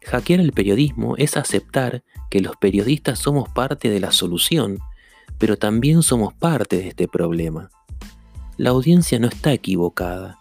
Hackear 0.07 0.39
el 0.39 0.53
periodismo 0.53 1.17
es 1.17 1.37
aceptar 1.37 2.05
que 2.31 2.41
los 2.41 2.57
periodistas 2.57 3.19
somos 3.19 3.49
parte 3.49 3.91
de 3.91 3.99
la 3.99 4.13
solución, 4.13 4.79
pero 5.37 5.57
también 5.57 6.03
somos 6.03 6.33
parte 6.33 6.77
de 6.77 6.89
este 6.89 7.09
problema. 7.09 7.71
La 8.57 8.71
audiencia 8.71 9.19
no 9.19 9.27
está 9.27 9.53
equivocada. 9.53 10.39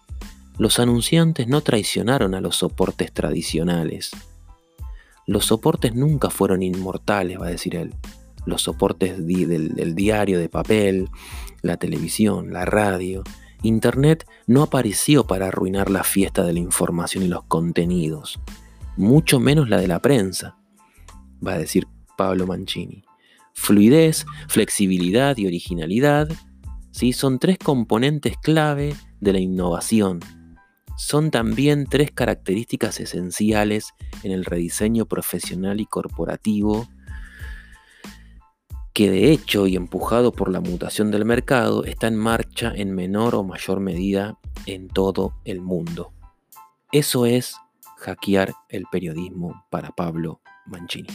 Los 0.59 0.79
anunciantes 0.79 1.47
no 1.47 1.61
traicionaron 1.61 2.35
a 2.35 2.41
los 2.41 2.57
soportes 2.57 3.11
tradicionales. 3.11 4.11
Los 5.25 5.45
soportes 5.45 5.95
nunca 5.95 6.29
fueron 6.29 6.61
inmortales, 6.61 7.41
va 7.41 7.47
a 7.47 7.49
decir 7.49 7.75
él. 7.75 7.95
Los 8.45 8.61
soportes 8.61 9.17
del, 9.25 9.73
del 9.73 9.95
diario 9.95 10.37
de 10.37 10.47
papel, 10.47 11.09
la 11.63 11.77
televisión, 11.77 12.53
la 12.53 12.65
radio, 12.65 13.23
Internet 13.63 14.27
no 14.45 14.61
apareció 14.61 15.25
para 15.25 15.47
arruinar 15.47 15.89
la 15.89 16.03
fiesta 16.03 16.43
de 16.43 16.53
la 16.53 16.59
información 16.59 17.23
y 17.23 17.27
los 17.29 17.43
contenidos, 17.45 18.39
mucho 18.97 19.39
menos 19.39 19.69
la 19.69 19.77
de 19.77 19.87
la 19.87 20.01
prensa, 20.01 20.57
va 21.45 21.53
a 21.53 21.57
decir 21.57 21.87
Pablo 22.17 22.47
Mancini. 22.47 23.03
Fluidez, 23.53 24.25
flexibilidad 24.47 25.37
y 25.37 25.47
originalidad 25.47 26.29
¿sí? 26.91 27.13
son 27.13 27.39
tres 27.39 27.57
componentes 27.57 28.37
clave 28.37 28.95
de 29.19 29.33
la 29.33 29.39
innovación. 29.39 30.19
Son 30.97 31.29
también 31.29 31.87
tres 31.89 32.11
características 32.11 32.99
esenciales 32.99 33.93
en 34.23 34.31
el 34.31 34.45
rediseño 34.45 35.05
profesional 35.05 35.81
y 35.81 35.85
corporativo 35.85 36.87
que 38.93 39.11
de 39.11 39.31
hecho 39.31 39.67
y 39.67 39.75
empujado 39.75 40.31
por 40.31 40.49
la 40.49 40.61
mutación 40.61 41.11
del 41.11 41.25
mercado 41.25 41.83
está 41.83 42.07
en 42.07 42.15
marcha 42.15 42.71
en 42.73 42.95
menor 42.95 43.35
o 43.35 43.43
mayor 43.43 43.81
medida 43.81 44.39
en 44.65 44.87
todo 44.87 45.33
el 45.43 45.59
mundo. 45.59 46.13
Eso 46.93 47.25
es 47.25 47.57
hackear 48.05 48.53
el 48.69 48.85
periodismo 48.91 49.65
para 49.71 49.89
Pablo 49.89 50.39
Mancini. 50.67 51.07